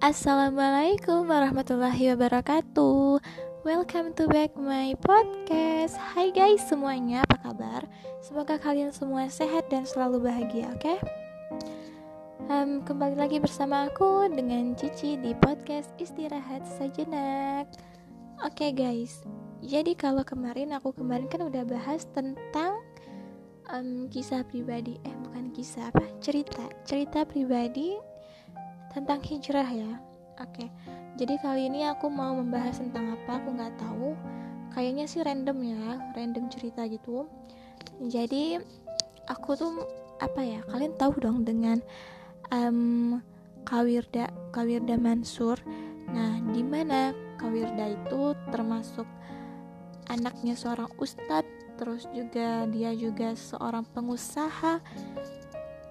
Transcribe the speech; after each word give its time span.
Assalamualaikum 0.00 1.28
warahmatullahi 1.28 2.16
wabarakatuh 2.16 3.20
Welcome 3.68 4.16
to 4.16 4.32
back 4.32 4.56
my 4.56 4.96
podcast 4.96 5.92
Hai 6.16 6.32
guys 6.32 6.64
semuanya, 6.64 7.20
apa 7.28 7.36
kabar? 7.44 7.84
Semoga 8.24 8.56
kalian 8.56 8.96
semua 8.96 9.28
sehat 9.28 9.68
dan 9.68 9.84
selalu 9.84 10.24
bahagia, 10.24 10.72
oke? 10.72 10.80
Okay? 10.80 10.98
Um, 12.48 12.80
kembali 12.80 13.12
lagi 13.20 13.44
bersama 13.44 13.92
aku 13.92 14.24
dengan 14.32 14.72
Cici 14.72 15.20
di 15.20 15.36
podcast 15.36 15.92
Istirahat 16.00 16.64
Sejenak 16.80 17.68
Oke 18.40 18.56
okay 18.56 18.70
guys, 18.72 19.20
jadi 19.60 19.92
kalau 20.00 20.24
kemarin 20.24 20.72
aku 20.72 20.96
kemarin 20.96 21.28
kan 21.28 21.44
udah 21.44 21.60
bahas 21.68 22.08
tentang 22.16 22.80
um, 23.68 24.08
kisah 24.08 24.48
pribadi 24.48 24.96
Eh 25.04 25.12
bukan 25.28 25.52
kisah 25.52 25.92
apa, 25.92 26.08
cerita 26.24 26.64
Cerita 26.88 27.28
pribadi 27.28 28.09
tentang 28.90 29.22
hijrah 29.22 29.66
ya. 29.66 29.92
Oke, 30.40 30.72
jadi 31.20 31.36
kali 31.44 31.68
ini 31.68 31.84
aku 31.84 32.08
mau 32.08 32.32
membahas 32.32 32.80
tentang 32.80 33.12
apa 33.12 33.38
aku 33.38 33.48
nggak 33.52 33.74
tahu. 33.76 34.16
Kayaknya 34.72 35.04
sih 35.10 35.20
random 35.20 35.58
ya, 35.60 35.84
random 36.16 36.48
cerita 36.48 36.86
gitu. 36.88 37.28
Jadi 38.00 38.56
aku 39.28 39.52
tuh 39.52 39.84
apa 40.16 40.40
ya? 40.40 40.64
Kalian 40.64 40.96
tahu 40.96 41.20
dong 41.20 41.44
dengan 41.44 41.84
um, 42.48 43.20
Kawirda 43.68 44.32
Kawirda 44.54 44.96
Mansur. 44.96 45.60
Nah, 46.10 46.40
di 46.50 46.64
mana 46.64 47.12
Kawirda 47.36 47.92
itu 47.92 48.32
termasuk 48.48 49.06
anaknya 50.08 50.56
seorang 50.56 50.88
ustadz, 50.96 51.76
terus 51.76 52.08
juga 52.16 52.64
dia 52.72 52.96
juga 52.96 53.36
seorang 53.36 53.84
pengusaha, 53.92 54.80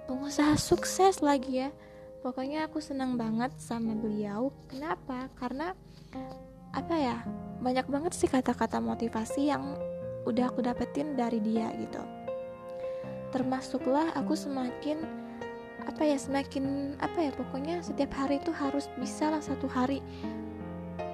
pengusaha 0.10 0.58
sukses 0.58 1.22
lagi 1.22 1.68
ya 1.68 1.72
pokoknya 2.20 2.68
aku 2.68 2.84
senang 2.84 3.16
banget 3.16 3.52
sama 3.60 3.96
beliau. 3.96 4.52
Kenapa? 4.68 5.32
Karena 5.40 5.72
apa 6.76 6.96
ya 6.96 7.18
banyak 7.60 7.88
banget 7.90 8.14
sih 8.16 8.30
kata-kata 8.30 8.80
motivasi 8.80 9.50
yang 9.50 9.76
udah 10.28 10.52
aku 10.52 10.62
dapetin 10.62 11.16
dari 11.16 11.40
dia 11.40 11.72
gitu. 11.80 12.04
Termasuklah 13.32 14.14
aku 14.18 14.36
semakin 14.36 15.02
apa 15.88 16.06
ya 16.06 16.18
semakin 16.20 16.96
apa 17.02 17.30
ya 17.30 17.32
pokoknya 17.34 17.82
setiap 17.82 18.14
hari 18.14 18.38
itu 18.38 18.54
harus 18.54 18.86
bisa 19.02 19.34
lah 19.34 19.42
satu 19.42 19.66
hari 19.66 20.04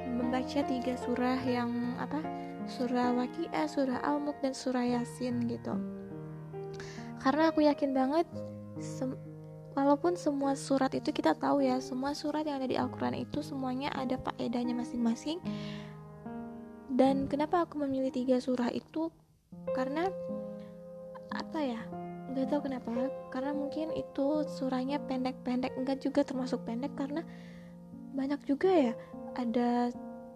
membaca 0.10 0.60
tiga 0.68 1.00
surah 1.00 1.40
yang 1.48 1.96
apa 2.02 2.20
surah 2.66 3.14
waqiah 3.14 3.68
surah 3.70 4.02
al-mulk 4.04 4.36
dan 4.42 4.52
surah 4.52 4.84
yasin 4.84 5.48
gitu. 5.48 5.76
Karena 7.22 7.50
aku 7.50 7.66
yakin 7.66 7.94
banget 7.94 8.28
walaupun 9.76 10.16
semua 10.16 10.56
surat 10.56 10.90
itu 10.96 11.12
kita 11.12 11.36
tahu 11.36 11.62
ya 11.62 11.78
semua 11.84 12.16
surat 12.16 12.48
yang 12.48 12.64
ada 12.64 12.68
di 12.72 12.80
Al-Quran 12.80 13.28
itu 13.28 13.44
semuanya 13.44 13.92
ada 13.92 14.16
faedahnya 14.18 14.74
masing-masing. 14.74 15.44
Dan 16.96 17.28
kenapa 17.28 17.68
aku 17.68 17.84
memilih 17.84 18.10
tiga 18.10 18.40
surah 18.40 18.72
itu? 18.72 19.12
Karena 19.76 20.08
apa 21.36 21.60
ya? 21.60 21.84
Nggak 22.32 22.48
tahu 22.48 22.62
kenapa. 22.72 22.90
Karena 23.36 23.52
mungkin 23.52 23.92
itu 23.92 24.48
surahnya 24.48 25.04
pendek-pendek 25.04 25.76
enggak 25.76 26.00
juga 26.00 26.24
termasuk 26.24 26.64
pendek 26.64 26.96
karena 26.96 27.22
banyak 28.16 28.40
juga 28.48 28.72
ya. 28.72 28.94
Ada 29.36 29.92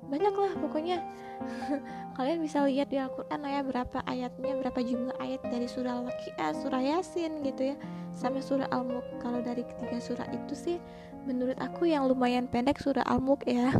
banyak 0.10 0.34
lah 0.34 0.52
pokoknya. 0.58 0.98
Kalian 2.18 2.44
bisa 2.44 2.66
lihat 2.68 2.92
di 2.92 3.00
Al-Quran 3.00 3.46
ya 3.48 3.62
berapa 3.64 4.04
ayatnya 4.04 4.54
berapa 4.60 4.80
jumlah 4.84 5.16
ayat 5.22 5.40
dari 5.48 5.70
surah 5.70 6.04
Al-Waqiah 6.04 6.52
surah 6.60 6.82
Yasin 6.84 7.46
gitu 7.46 7.72
ya 7.72 7.76
sampai 8.12 8.44
surah 8.44 8.68
Al-Mulk. 8.74 9.24
Kalau 9.24 9.40
dari 9.40 9.64
ketiga 9.64 10.02
surah 10.02 10.28
itu 10.34 10.54
sih 10.58 10.78
menurut 11.24 11.56
aku 11.62 11.88
yang 11.88 12.10
lumayan 12.10 12.50
pendek 12.50 12.82
surah 12.82 13.06
Al-Mulk 13.08 13.48
ya. 13.48 13.72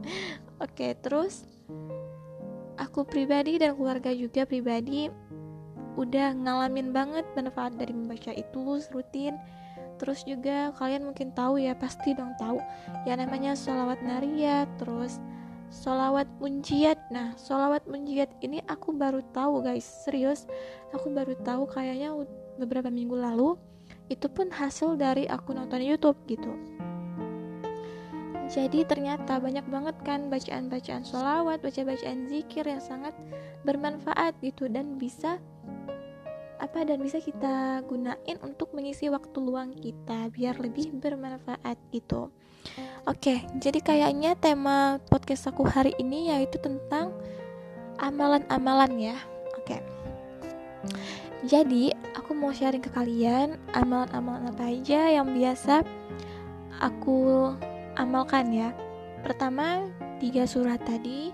Oke 0.64 0.92
terus 1.00 1.46
aku 2.76 3.06
pribadi 3.06 3.56
dan 3.56 3.78
keluarga 3.78 4.12
juga 4.12 4.44
pribadi 4.44 5.08
udah 5.98 6.30
ngalamin 6.30 6.94
banget 6.94 7.26
manfaat 7.34 7.74
dari 7.74 7.94
membaca 7.94 8.30
itu 8.34 8.82
rutin. 8.92 9.34
Terus 9.98 10.22
juga 10.22 10.70
kalian 10.78 11.10
mungkin 11.10 11.34
tahu 11.34 11.58
ya 11.58 11.74
pasti 11.74 12.14
dong 12.14 12.30
tahu 12.38 12.62
ya 13.02 13.18
namanya 13.18 13.58
sholawat 13.58 13.98
naria 13.98 14.62
terus 14.78 15.18
sholawat 15.70 16.28
munjiat. 16.40 16.98
Nah 17.12 17.36
sholawat 17.36 17.84
munjiat 17.88 18.32
ini 18.40 18.64
aku 18.66 18.92
baru 18.96 19.20
tahu 19.32 19.64
guys. 19.64 19.84
Serius 19.84 20.48
aku 20.92 21.12
baru 21.12 21.36
tahu 21.44 21.68
kayaknya 21.68 22.12
beberapa 22.56 22.88
minggu 22.88 23.14
lalu 23.14 23.54
itu 24.08 24.28
pun 24.28 24.48
hasil 24.48 24.96
dari 24.96 25.28
aku 25.28 25.52
nonton 25.52 25.84
YouTube 25.84 26.16
gitu. 26.28 26.52
Jadi 28.48 28.80
ternyata 28.88 29.36
banyak 29.36 29.68
banget 29.68 29.96
kan 30.08 30.32
bacaan-bacaan 30.32 31.04
sholawat, 31.04 31.60
baca-bacaan 31.60 32.32
zikir 32.32 32.64
yang 32.64 32.80
sangat 32.80 33.12
bermanfaat 33.68 34.32
gitu 34.40 34.72
dan 34.72 34.96
bisa 34.96 35.36
apa 36.58 36.82
dan 36.82 36.98
bisa 36.98 37.22
kita 37.22 37.82
gunain 37.86 38.38
untuk 38.42 38.74
mengisi 38.74 39.06
waktu 39.08 39.38
luang 39.38 39.74
kita 39.74 40.30
biar 40.34 40.58
lebih 40.58 40.94
bermanfaat 40.98 41.78
gitu. 41.94 42.30
Oke, 43.06 43.46
jadi 43.56 43.78
kayaknya 43.80 44.34
tema 44.36 44.98
podcast 45.08 45.48
aku 45.48 45.64
hari 45.64 45.94
ini 45.96 46.28
yaitu 46.28 46.58
tentang 46.60 47.14
amalan-amalan 47.96 49.14
ya. 49.14 49.16
Oke. 49.56 49.80
Jadi, 51.46 51.94
aku 52.18 52.34
mau 52.34 52.50
sharing 52.50 52.82
ke 52.82 52.90
kalian 52.90 53.56
amalan-amalan 53.72 54.50
apa 54.50 54.68
aja 54.68 55.08
yang 55.14 55.30
biasa 55.32 55.86
aku 56.82 57.50
amalkan 57.94 58.50
ya. 58.50 58.74
Pertama, 59.22 59.86
tiga 60.18 60.44
surat 60.44 60.82
tadi 60.82 61.30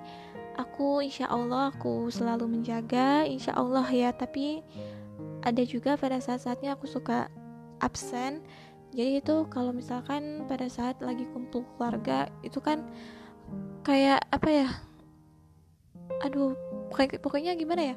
aku 0.55 1.03
insya 1.03 1.27
Allah 1.31 1.75
aku 1.75 2.09
selalu 2.12 2.47
menjaga 2.47 3.27
insya 3.27 3.56
Allah 3.59 3.87
ya 3.91 4.15
tapi 4.15 4.62
ada 5.44 5.62
juga 5.62 6.00
pada 6.00 6.19
saat-saatnya 6.19 6.75
aku 6.75 6.88
suka 6.88 7.28
absen. 7.84 8.41
Jadi 8.97 9.21
itu 9.21 9.44
kalau 9.53 9.77
misalkan 9.77 10.49
pada 10.49 10.66
saat 10.71 10.99
lagi 11.05 11.28
kumpul 11.31 11.66
keluarga 11.77 12.31
itu 12.41 12.62
kan 12.62 12.87
kayak 13.84 14.25
apa 14.32 14.49
ya 14.49 14.69
aduh 16.25 16.56
pokoknya 17.21 17.53
gimana 17.59 17.93
ya 17.93 17.97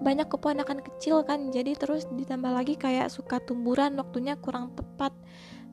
banyak 0.00 0.26
keponakan 0.32 0.80
kecil 0.80 1.22
kan. 1.22 1.52
Jadi 1.52 1.76
terus 1.76 2.08
ditambah 2.08 2.50
lagi 2.50 2.74
kayak 2.74 3.12
suka 3.12 3.38
tumburan 3.44 3.94
waktunya 4.00 4.34
kurang 4.40 4.72
tepat. 4.72 5.12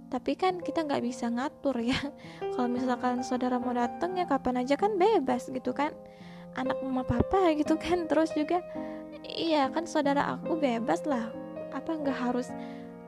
Tapi 0.08 0.40
kan 0.40 0.59
kita 0.59 0.84
nggak 0.84 1.04
bisa 1.04 1.31
ngatur 1.31 1.80
ya. 1.80 1.96
Kalau 2.54 2.68
misalkan 2.68 3.24
saudara 3.24 3.58
mau 3.58 3.72
datang 3.72 4.16
ya 4.19 4.28
kapan 4.28 4.64
aja 4.64 4.75
kan 4.75 5.00
bebas 5.00 5.48
gitu 5.48 5.72
kan. 5.72 5.96
Anak 6.59 6.80
mama 6.84 7.08
papa 7.08 7.56
gitu 7.56 7.80
kan. 7.80 8.06
Terus 8.12 8.36
juga 8.36 8.59
iya 9.26 9.70
kan 9.72 9.90
saudara 9.90 10.38
aku 10.38 10.60
bebas 10.60 11.06
lah. 11.08 11.32
Apa 11.74 11.98
nggak 11.98 12.18
harus 12.18 12.50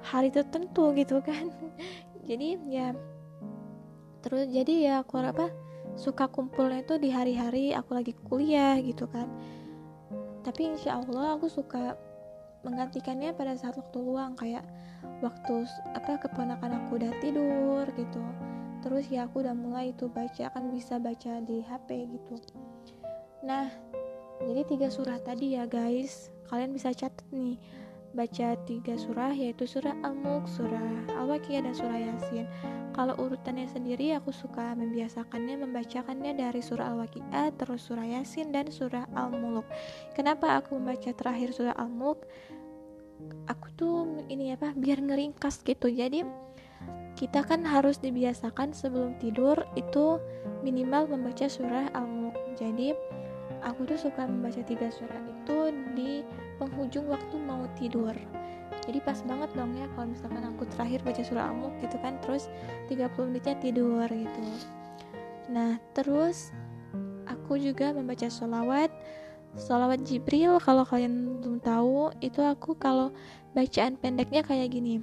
hari 0.06 0.31
tertentu 0.34 0.96
gitu 0.96 1.20
kan? 1.22 1.52
Jadi 2.30 2.58
ya 2.70 2.94
terus 4.20 4.52
jadi 4.52 4.74
ya 4.84 4.94
aku 5.00 5.16
apa 5.16 5.47
suka 5.96 6.28
kumpulnya 6.28 6.84
itu 6.84 7.00
di 7.00 7.08
hari-hari 7.08 7.72
aku 7.72 7.96
lagi 7.96 8.14
kuliah 8.28 8.75
gitu 8.84 9.08
kan. 9.08 9.31
Tapi 10.44 10.75
insya 10.75 11.00
Allah 11.00 11.40
aku 11.40 11.47
suka 11.47 11.96
menggantikannya 12.68 13.31
pada 13.31 13.56
saat 13.56 13.80
waktu 13.80 13.97
luang 14.03 14.36
kayak 14.36 14.68
waktu 15.24 15.64
apa 15.96 16.20
keponakan 16.20 16.84
aku 16.84 17.00
udah 17.00 17.12
tidur 17.24 17.88
gitu. 17.96 18.22
Terus 18.80 19.08
ya 19.12 19.28
aku 19.28 19.44
udah 19.44 19.56
mulai 19.56 19.91
itu 19.91 20.08
baca 20.12 20.52
kan 20.52 20.64
bisa 20.72 21.00
baca 21.00 21.40
di 21.44 21.64
HP 21.64 22.08
gitu. 22.12 22.36
Nah 23.44 23.72
jadi 24.44 24.61
tiga 24.67 24.88
surah 24.88 25.19
tadi 25.19 25.59
ya 25.59 25.67
guys 25.67 26.31
kalian 26.50 26.73
bisa 26.73 26.95
catat 26.95 27.25
nih 27.29 27.59
baca 28.13 28.57
tiga 28.66 28.97
surah 28.97 29.34
yaitu 29.37 29.69
surah 29.69 29.93
Al-Mulk, 30.02 30.49
surah 30.49 31.14
Al-Waqiah 31.14 31.61
dan 31.61 31.73
surah 31.78 31.97
Yasin. 31.97 32.46
Kalau 32.97 33.14
urutannya 33.22 33.69
sendiri 33.69 34.17
aku 34.17 34.34
suka 34.34 34.73
membiasakannya 34.73 35.61
membacakannya 35.61 36.34
dari 36.34 36.59
surah 36.59 36.90
Al-Waqiah 36.90 37.53
terus 37.55 37.85
surah 37.85 38.05
Yasin 38.05 38.49
dan 38.49 38.73
surah 38.73 39.05
Al-Mulk. 39.14 39.66
Kenapa 40.17 40.58
aku 40.58 40.81
membaca 40.81 41.14
terakhir 41.14 41.53
surah 41.53 41.78
Al-Mulk? 41.78 42.25
Aku 43.52 43.67
tuh 43.78 44.25
ini 44.31 44.55
apa 44.58 44.73
biar 44.73 45.05
ngeringkas 45.05 45.61
gitu. 45.61 45.91
Jadi 45.91 46.25
kita 47.14 47.43
kan 47.43 47.67
harus 47.67 47.99
dibiasakan 47.99 48.72
sebelum 48.72 49.19
tidur 49.19 49.59
itu 49.75 50.17
minimal 50.66 51.05
membaca 51.14 51.46
surah 51.46 51.93
Al-Mulk. 51.93 52.58
Jadi 52.58 52.96
aku 53.64 53.88
tuh 53.90 54.00
suka 54.00 54.26
membaca 54.26 54.61
tiga 54.64 54.88
surah 54.91 55.23
itu 55.28 55.58
di 55.96 56.11
penghujung 56.58 57.08
waktu 57.08 57.35
mau 57.40 57.66
tidur. 57.79 58.14
Jadi 58.85 59.00
pas 59.06 59.20
banget 59.22 59.50
dong 59.53 59.76
ya 59.78 59.85
kalau 59.94 60.08
misalkan 60.09 60.44
aku 60.46 60.64
terakhir 60.73 61.00
baca 61.06 61.22
surah 61.22 61.46
Al-Mulk 61.52 61.76
gitu 61.84 61.97
kan 62.02 62.17
terus 62.26 62.50
30 62.90 63.29
menitnya 63.29 63.56
tidur 63.59 64.08
gitu. 64.09 64.41
Nah 65.52 65.78
terus 65.94 66.56
aku 67.29 67.61
juga 67.61 67.94
membaca 67.94 68.26
sholawat 68.29 68.90
sholawat 69.58 70.05
Jibril 70.05 70.62
kalau 70.62 70.85
kalian 70.85 71.41
belum 71.41 71.58
tahu 71.62 72.14
itu 72.22 72.41
aku 72.41 72.78
kalau 72.78 73.09
bacaan 73.58 73.97
pendeknya 73.97 74.46
kayak 74.46 74.70
gini 74.70 75.02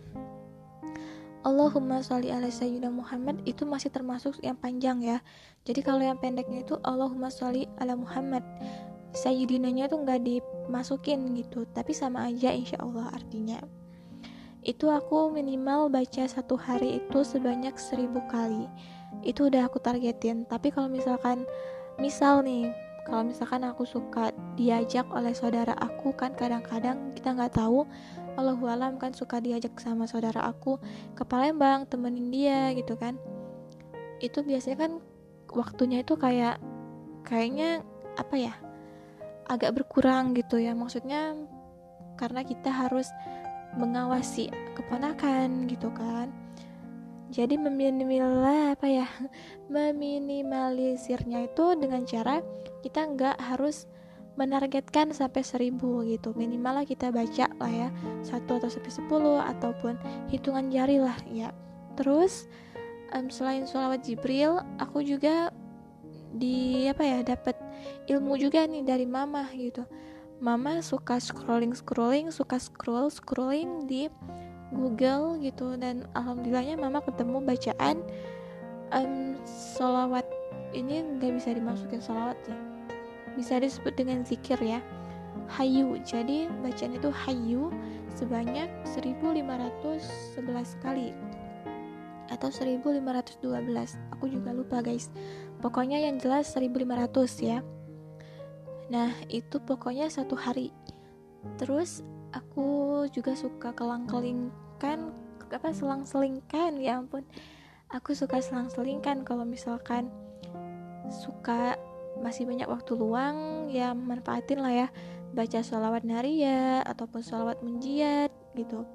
Allahumma 1.47 2.03
sholli 2.03 2.35
ala 2.35 2.51
sayyidina 2.51 2.91
Muhammad 2.91 3.39
itu 3.47 3.63
masih 3.63 3.95
termasuk 3.95 4.35
yang 4.43 4.59
panjang 4.59 4.99
ya. 4.99 5.23
Jadi 5.63 5.79
kalau 5.79 6.03
yang 6.03 6.19
pendeknya 6.19 6.67
itu 6.67 6.75
Allahumma 6.83 7.31
sholli 7.31 7.71
ala 7.79 7.95
Muhammad. 7.95 8.43
Sayyidinanya 9.15 9.87
tuh 9.87 10.03
nggak 10.03 10.27
dimasukin 10.27 11.39
gitu, 11.39 11.63
tapi 11.71 11.95
sama 11.95 12.27
aja 12.27 12.51
insya 12.51 12.83
Allah 12.83 13.15
artinya. 13.15 13.63
Itu 14.67 14.91
aku 14.91 15.31
minimal 15.31 15.87
baca 15.87 16.27
satu 16.27 16.59
hari 16.59 16.99
itu 16.99 17.23
sebanyak 17.23 17.79
seribu 17.79 18.19
kali. 18.27 18.67
Itu 19.23 19.47
udah 19.47 19.71
aku 19.71 19.79
targetin. 19.79 20.51
Tapi 20.51 20.75
kalau 20.75 20.91
misalkan, 20.91 21.47
misal 22.03 22.43
nih, 22.43 22.75
kalau 23.07 23.23
misalkan 23.23 23.63
aku 23.63 23.87
suka 23.87 24.35
diajak 24.59 25.07
oleh 25.15 25.31
saudara 25.31 25.79
aku 25.79 26.11
kan 26.19 26.35
kadang-kadang 26.35 27.15
kita 27.15 27.39
nggak 27.39 27.55
tahu 27.55 27.87
Allahu 28.37 28.69
alam 28.69 29.01
kan 29.01 29.17
suka 29.17 29.41
diajak 29.41 29.81
sama 29.81 30.05
saudara 30.05 30.45
aku 30.45 30.77
ke 31.17 31.25
Palembang 31.25 31.89
temenin 31.89 32.29
dia 32.29 32.71
gitu 32.77 32.93
kan. 33.01 33.17
Itu 34.21 34.45
biasanya 34.45 34.77
kan 34.77 34.93
waktunya 35.57 36.05
itu 36.05 36.21
kayak 36.21 36.61
kayaknya 37.25 37.81
apa 38.21 38.35
ya 38.37 38.55
agak 39.49 39.81
berkurang 39.81 40.37
gitu 40.37 40.61
ya. 40.61 40.77
Maksudnya 40.77 41.33
karena 42.21 42.45
kita 42.45 42.69
harus 42.69 43.09
mengawasi 43.81 44.53
keponakan 44.77 45.65
gitu 45.69 45.89
kan. 45.97 46.29
Jadi 47.33 47.57
meminimal 47.57 48.77
apa 48.77 48.87
ya 48.87 49.09
meminimalisirnya 49.73 51.49
itu 51.49 51.73
dengan 51.81 52.05
cara 52.05 52.45
kita 52.85 53.01
nggak 53.17 53.37
harus 53.41 53.89
menargetkan 54.37 55.11
sampai 55.11 55.43
seribu 55.43 56.05
gitu. 56.05 56.37
Minimal 56.37 56.83
lah 56.83 56.87
kita 56.87 57.09
baca 57.09 57.49
lah 57.57 57.73
ya 57.73 57.89
satu 58.23 58.61
atau 58.61 58.69
sampai 58.71 58.93
sepuluh 58.93 59.41
ataupun 59.41 59.97
hitungan 60.29 60.69
jari 60.69 61.01
lah 61.01 61.17
ya. 61.29 61.51
Terus 61.97 62.47
um, 63.17 63.33
selain 63.33 63.65
sholawat 63.65 64.05
Jibril 64.05 64.61
aku 64.77 65.01
juga 65.03 65.51
di 66.37 66.85
apa 66.85 67.01
ya 67.01 67.19
dapat 67.25 67.57
ilmu 68.13 68.37
juga 68.37 68.69
nih 68.69 68.85
dari 68.85 69.09
mama 69.09 69.49
gitu. 69.57 69.89
Mama 70.37 70.85
suka 70.85 71.17
scrolling 71.17 71.73
scrolling 71.73 72.29
suka 72.29 72.61
scroll 72.61 73.09
scrolling 73.09 73.89
di 73.89 74.13
Google 74.69 75.41
gitu. 75.41 75.81
Dan 75.81 76.05
alhamdulillahnya 76.13 76.77
mama 76.77 77.01
ketemu 77.01 77.41
bacaan 77.41 78.05
um, 78.93 79.33
sholawat 79.49 80.29
ini 80.77 81.01
nggak 81.17 81.41
bisa 81.41 81.57
dimasukin 81.57 82.05
sholawat 82.05 82.37
ya 82.45 82.66
bisa 83.37 83.61
disebut 83.61 83.95
dengan 83.95 84.25
zikir 84.25 84.59
ya. 84.59 84.81
Hayu 85.47 86.01
jadi 86.03 86.49
bacaan 86.65 86.97
itu 86.97 87.13
hayu 87.13 87.71
sebanyak 88.17 88.73
1511 88.97 90.41
kali 90.81 91.13
atau 92.27 92.51
1512 92.51 93.39
aku 94.11 94.25
juga 94.27 94.51
lupa 94.51 94.83
guys. 94.83 95.13
Pokoknya 95.63 96.03
yang 96.03 96.19
jelas 96.19 96.51
1500 96.57 97.39
ya. 97.45 97.63
Nah 98.91 99.15
itu 99.31 99.63
pokoknya 99.63 100.11
satu 100.11 100.35
hari. 100.35 100.75
Terus 101.61 102.03
aku 102.35 103.07
juga 103.15 103.39
suka 103.39 103.71
kelang-kelingkan 103.73 105.15
apa 105.51 105.71
selang-selingkan. 105.71 106.83
Ya 106.83 106.99
ampun. 106.99 107.23
Aku 107.95 108.19
suka 108.19 108.43
selang-selingkan 108.43 109.23
kalau 109.23 109.47
misalkan 109.47 110.11
suka 111.07 111.79
masih 112.21 112.49
banyak 112.49 112.69
waktu 112.69 112.93
luang 112.97 113.69
ya 113.73 113.93
manfaatin 113.93 114.61
lah 114.61 114.87
ya. 114.87 114.89
Baca 115.37 115.61
sholawat 115.61 116.07
naria 116.07 116.81
ataupun 116.87 117.21
sholawat 117.21 117.61
menjiat 117.61 118.33
gitu. 118.57 118.87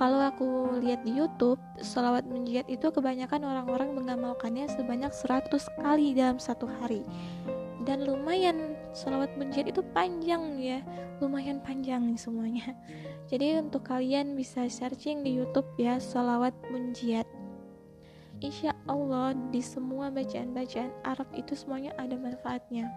Kalau 0.00 0.18
aku 0.18 0.80
lihat 0.80 1.04
di 1.04 1.14
YouTube 1.14 1.60
sholawat 1.78 2.26
menjiat 2.26 2.66
itu 2.66 2.88
kebanyakan 2.90 3.44
orang-orang 3.44 3.92
mengamalkannya 3.94 4.66
sebanyak 4.72 5.12
100 5.12 5.52
kali 5.78 6.16
dalam 6.16 6.40
satu 6.40 6.66
hari. 6.66 7.04
Dan 7.82 8.06
lumayan 8.06 8.78
sholawat 8.94 9.34
menjiat 9.36 9.70
itu 9.70 9.82
panjang 9.94 10.58
ya. 10.58 10.80
Lumayan 11.18 11.62
panjang 11.62 12.02
nih 12.06 12.18
semuanya. 12.18 12.74
Jadi 13.30 13.58
untuk 13.58 13.86
kalian 13.86 14.34
bisa 14.34 14.66
searching 14.66 15.22
di 15.22 15.38
YouTube 15.38 15.66
ya 15.78 15.98
sholawat 16.02 16.54
menjiat 16.70 17.28
insya 18.42 18.74
Allah 18.90 19.38
di 19.54 19.62
semua 19.62 20.10
bacaan-bacaan 20.10 20.90
Arab 21.06 21.30
itu 21.38 21.54
semuanya 21.54 21.94
ada 21.94 22.18
manfaatnya. 22.18 22.90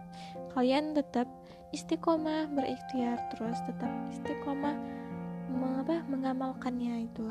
Kalian 0.57 0.97
tetap 0.97 1.29
istiqomah 1.69 2.49
berikhtiar 2.49 3.21
terus 3.29 3.61
tetap 3.69 3.91
istiqomah 4.09 4.73
mengapa 5.53 6.01
mengamalkannya 6.09 7.05
itu. 7.05 7.29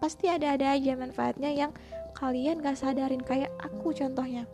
Pasti 0.00 0.32
ada-ada 0.32 0.80
aja 0.80 0.96
manfaatnya 0.96 1.52
yang 1.52 1.72
kalian 2.16 2.64
gak 2.64 2.80
sadarin 2.80 3.20
kayak 3.20 3.52
aku 3.60 3.92
contohnya. 3.92 4.48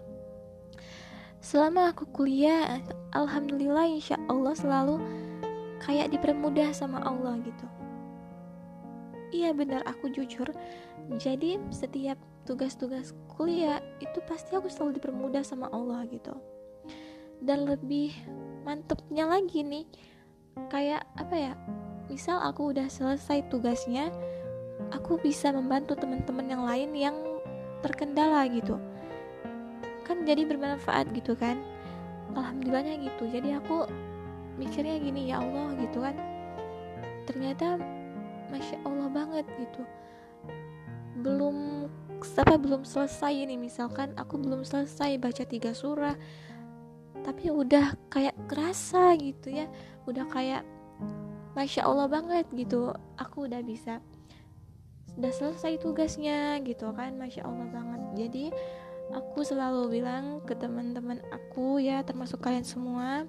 Selama 1.39 1.95
aku 1.95 2.11
kuliah 2.11 2.83
alhamdulillah 3.15 3.87
insya 3.87 4.19
Allah 4.27 4.59
selalu 4.59 4.99
kayak 5.87 6.11
dipermudah 6.11 6.75
sama 6.75 6.99
Allah 7.07 7.39
gitu. 7.47 7.67
Iya 9.31 9.55
benar 9.55 9.87
aku 9.87 10.11
jujur. 10.11 10.51
Jadi 11.23 11.63
setiap 11.71 12.19
tugas-tugas 12.47 13.13
kuliah 13.35 13.83
itu 13.99 14.23
pasti 14.25 14.55
aku 14.55 14.71
selalu 14.71 15.03
dipermudah 15.03 15.43
sama 15.43 15.67
Allah 15.75 16.07
gitu. 16.07 16.33
Dan 17.43 17.67
lebih 17.69 18.15
mantepnya 18.65 19.29
lagi 19.29 19.61
nih 19.61 19.85
kayak 20.73 21.05
apa 21.21 21.35
ya 21.37 21.53
misal 22.09 22.41
aku 22.41 22.73
udah 22.73 22.89
selesai 22.89 23.45
tugasnya 23.53 24.09
aku 24.95 25.21
bisa 25.21 25.53
membantu 25.53 25.99
teman-teman 25.99 26.47
yang 26.47 26.63
lain 26.65 26.91
yang 26.95 27.17
terkendala 27.83 28.47
gitu. 28.49 28.79
Kan 30.07 30.23
jadi 30.23 30.47
bermanfaat 30.47 31.11
gitu 31.13 31.35
kan. 31.35 31.59
Alhamdulillahnya 32.37 33.01
gitu. 33.03 33.27
Jadi 33.27 33.57
aku 33.57 33.87
mikirnya 34.57 34.97
gini 35.03 35.31
ya 35.31 35.43
Allah 35.43 35.75
gitu 35.83 35.99
kan. 36.01 36.17
Ternyata 37.27 37.81
masya 38.49 38.79
Allah 38.87 39.09
banget 39.11 39.47
gitu. 39.59 39.83
Belum 41.21 41.89
apa 42.35 42.59
belum 42.59 42.83
selesai 42.83 43.31
ini. 43.31 43.55
Misalkan 43.55 44.17
aku 44.19 44.41
belum 44.41 44.67
selesai 44.67 45.21
baca 45.23 45.45
tiga 45.47 45.71
surah 45.71 46.19
tapi 47.23 47.51
udah 47.51 47.95
kayak 48.11 48.35
kerasa 48.51 49.15
gitu 49.19 49.55
ya. 49.55 49.71
Udah 50.11 50.27
kayak 50.27 50.67
masya 51.55 51.87
allah 51.87 52.11
banget 52.11 52.51
gitu. 52.55 52.91
Aku 53.21 53.47
udah 53.47 53.63
bisa 53.63 54.03
sudah 55.17 55.33
selesai 55.33 55.81
tugasnya 55.81 56.59
gitu 56.67 56.91
kan 56.93 57.15
masya 57.15 57.47
allah 57.47 57.67
banget. 57.71 58.03
Jadi 58.17 58.45
aku 59.15 59.47
selalu 59.47 60.01
bilang 60.01 60.43
ke 60.43 60.59
teman-teman 60.59 61.23
aku 61.31 61.79
ya 61.79 62.03
termasuk 62.03 62.43
kalian 62.43 62.67
semua 62.67 63.23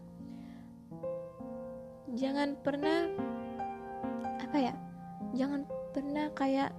jangan 2.18 2.58
pernah 2.66 3.12
apa 4.42 4.58
ya 4.58 4.74
jangan 5.38 5.68
pernah 5.94 6.32
kayak 6.34 6.72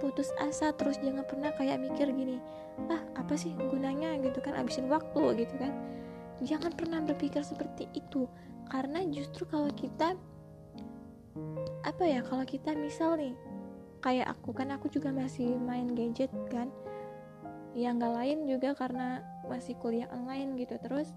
putus 0.00 0.32
asa 0.40 0.72
terus 0.74 0.96
jangan 0.98 1.22
pernah 1.28 1.52
kayak 1.54 1.78
mikir 1.78 2.08
gini 2.10 2.40
ah 2.88 3.02
apa 3.20 3.36
sih 3.36 3.52
gunanya? 3.52 4.16
gitu 4.24 4.40
kan 4.40 4.56
abisin 4.56 4.88
waktu 4.88 5.44
gitu 5.44 5.54
kan. 5.60 5.72
Jangan 6.40 6.72
pernah 6.72 7.04
berpikir 7.04 7.44
seperti 7.44 7.84
itu 7.92 8.24
karena 8.72 9.04
justru 9.04 9.44
kalau 9.44 9.68
kita 9.76 10.16
apa 11.84 12.04
ya 12.08 12.24
kalau 12.24 12.48
kita 12.48 12.72
misal 12.72 13.20
nih 13.20 13.36
kayak 14.00 14.32
aku 14.32 14.56
kan 14.56 14.72
aku 14.72 14.88
juga 14.88 15.12
masih 15.12 15.60
main 15.60 15.92
gadget 15.92 16.32
kan 16.48 16.72
yang 17.76 18.02
gak 18.02 18.16
lain 18.16 18.48
juga 18.50 18.74
karena 18.74 19.20
masih 19.46 19.76
kuliah 19.78 20.08
online 20.10 20.56
gitu. 20.56 20.80
Terus 20.80 21.12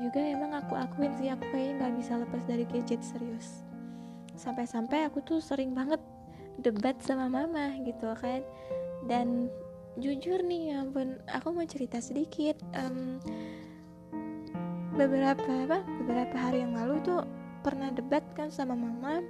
juga 0.00 0.22
emang 0.22 0.54
aku 0.56 0.74
akuin 0.78 1.12
sih 1.18 1.28
aku 1.28 1.44
kayaknya 1.50 1.74
nggak 1.84 1.94
bisa 2.00 2.12
lepas 2.18 2.42
dari 2.48 2.64
gadget 2.66 3.02
serius. 3.04 3.66
Sampai-sampai 4.38 5.06
aku 5.10 5.20
tuh 5.22 5.42
sering 5.42 5.74
banget 5.74 5.98
debat 6.60 6.98
sama 7.02 7.30
mama 7.30 7.74
gitu 7.86 8.12
kan. 8.18 8.42
Dan 9.06 9.48
jujur 9.98 10.42
nih 10.42 10.74
ya 10.74 10.86
ampun 10.86 11.18
aku 11.26 11.50
mau 11.50 11.66
cerita 11.66 11.98
sedikit 11.98 12.54
um, 12.78 13.18
beberapa 14.94 15.66
apa 15.66 15.82
beberapa 16.02 16.36
hari 16.38 16.62
yang 16.62 16.78
lalu 16.78 17.02
tuh 17.02 17.26
pernah 17.62 17.90
debat 17.94 18.22
kan 18.34 18.50
sama 18.50 18.74
mama. 18.74 19.22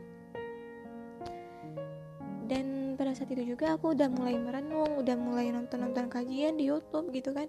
Dan 2.49 2.97
pada 2.97 3.13
saat 3.13 3.29
itu 3.29 3.53
juga 3.57 3.77
aku 3.77 3.93
udah 3.93 4.09
mulai 4.09 4.41
merenung 4.41 4.97
udah 4.97 5.17
mulai 5.21 5.53
nonton 5.53 5.85
nonton 5.85 6.09
kajian 6.09 6.57
di 6.57 6.73
YouTube 6.73 7.13
gitu 7.13 7.37
kan. 7.37 7.49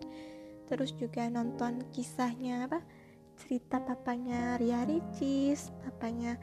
Terus 0.67 0.93
juga 0.93 1.25
nonton 1.31 1.81
kisahnya 1.95 2.67
apa 2.69 2.83
cerita 3.39 3.79
papanya 3.79 4.59
Ria 4.59 4.83
Ricis 4.83 5.71
papanya 5.81 6.35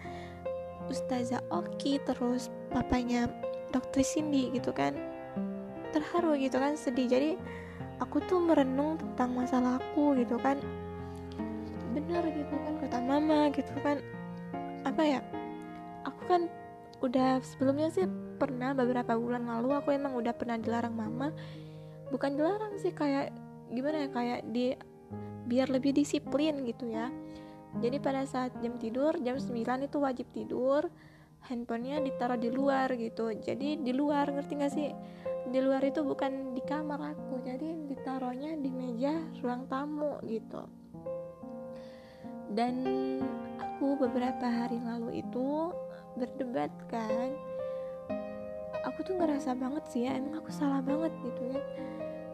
Ustazah 0.86 1.42
Oki 1.50 1.98
terus 2.02 2.48
papanya 2.70 3.26
dokter 3.74 4.02
Cindy 4.06 4.50
gitu 4.54 4.70
kan. 4.70 4.94
Terharu 5.90 6.38
gitu 6.38 6.58
kan 6.58 6.78
sedih. 6.78 7.08
Jadi 7.10 7.30
aku 7.98 8.22
tuh 8.24 8.38
merenung 8.38 9.00
tentang 9.00 9.34
masalah 9.34 9.80
aku 9.80 10.16
gitu 10.20 10.38
kan. 10.38 10.60
Benar 11.96 12.22
gitu 12.30 12.54
kan 12.54 12.72
kata 12.82 12.98
mama 13.02 13.50
gitu 13.50 13.72
kan. 13.82 13.98
Apa 14.86 15.02
ya 15.02 15.20
aku 16.06 16.22
kan 16.30 16.42
udah 17.02 17.42
sebelumnya 17.44 17.92
sih 17.92 18.06
pernah 18.40 18.72
beberapa 18.72 19.16
bulan 19.16 19.44
lalu 19.44 19.76
aku 19.76 19.92
emang 19.92 20.14
udah 20.14 20.32
pernah 20.36 20.56
dilarang 20.60 20.94
mama. 20.94 21.34
Bukan 22.12 22.38
dilarang 22.38 22.78
sih 22.78 22.94
kayak 22.94 23.34
gimana 23.72 24.06
ya 24.06 24.08
kayak 24.14 24.40
di 24.54 24.78
biar 25.46 25.70
lebih 25.70 25.94
disiplin 25.94 26.66
gitu 26.66 26.90
ya 26.90 27.10
jadi 27.76 28.00
pada 28.00 28.24
saat 28.24 28.56
jam 28.64 28.80
tidur 28.80 29.12
jam 29.20 29.36
9 29.36 29.84
itu 29.84 29.96
wajib 30.00 30.26
tidur 30.32 30.88
handphonenya 31.46 32.02
ditaruh 32.02 32.38
di 32.38 32.50
luar 32.50 32.90
gitu. 32.98 33.30
Jadi 33.32 33.80
di 33.80 33.92
luar 33.94 34.32
ngerti 34.34 34.52
gak 34.58 34.72
sih? 34.74 34.90
Di 35.46 35.58
luar 35.62 35.82
itu 35.86 36.02
bukan 36.02 36.56
di 36.58 36.62
kamar 36.64 37.14
aku 37.14 37.38
jadi 37.46 37.86
ditaruhnya 37.86 38.58
di 38.58 38.70
meja 38.72 39.14
ruang 39.44 39.70
tamu 39.70 40.18
gitu. 40.26 40.66
Dan 42.50 42.82
aku 43.62 43.98
beberapa 44.00 44.46
hari 44.46 44.82
lalu 44.82 45.22
itu 45.22 45.70
berdebat 46.18 46.72
kan. 46.90 47.30
Aku 48.86 49.02
tuh 49.02 49.18
ngerasa 49.18 49.54
banget 49.58 49.84
sih 49.90 50.06
ya 50.06 50.14
emang 50.14 50.42
aku 50.42 50.50
salah 50.50 50.82
banget 50.82 51.14
gitu 51.22 51.42
ya. 51.54 51.60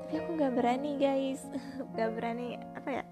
Tapi 0.05 0.13
aku 0.21 0.31
nggak 0.37 0.53
berani 0.57 1.01
guys. 1.01 1.41
Nggak 1.97 2.11
berani 2.13 2.61
apa 2.77 3.01
ya 3.01 3.05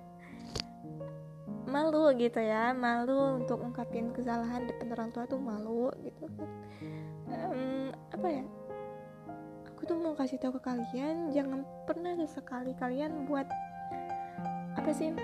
malu 1.71 2.11
gitu 2.19 2.43
ya 2.43 2.75
malu 2.75 3.39
untuk 3.39 3.63
ungkapin 3.63 4.11
kesalahan 4.11 4.67
depan 4.67 4.91
orang 4.93 5.11
tua 5.15 5.25
tuh 5.31 5.39
malu 5.39 5.89
gitu 6.03 6.27
um, 7.31 7.91
apa 8.13 8.29
ya? 8.29 8.45
Aku 9.73 9.89
tuh 9.89 9.97
mau 9.97 10.15
kasih 10.19 10.37
tahu 10.37 10.59
ke 10.59 10.63
kalian 10.67 11.33
jangan 11.33 11.65
pernah 11.87 12.13
sesekali 12.19 12.77
kalian 12.77 13.25
buat 13.25 13.47
apa 14.77 14.91
sih? 14.93 15.15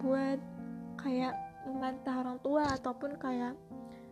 Buat 0.00 0.40
kayak 1.00 1.34
membantah 1.68 2.16
orang 2.24 2.38
tua 2.40 2.64
ataupun 2.76 3.20
kayak 3.20 3.54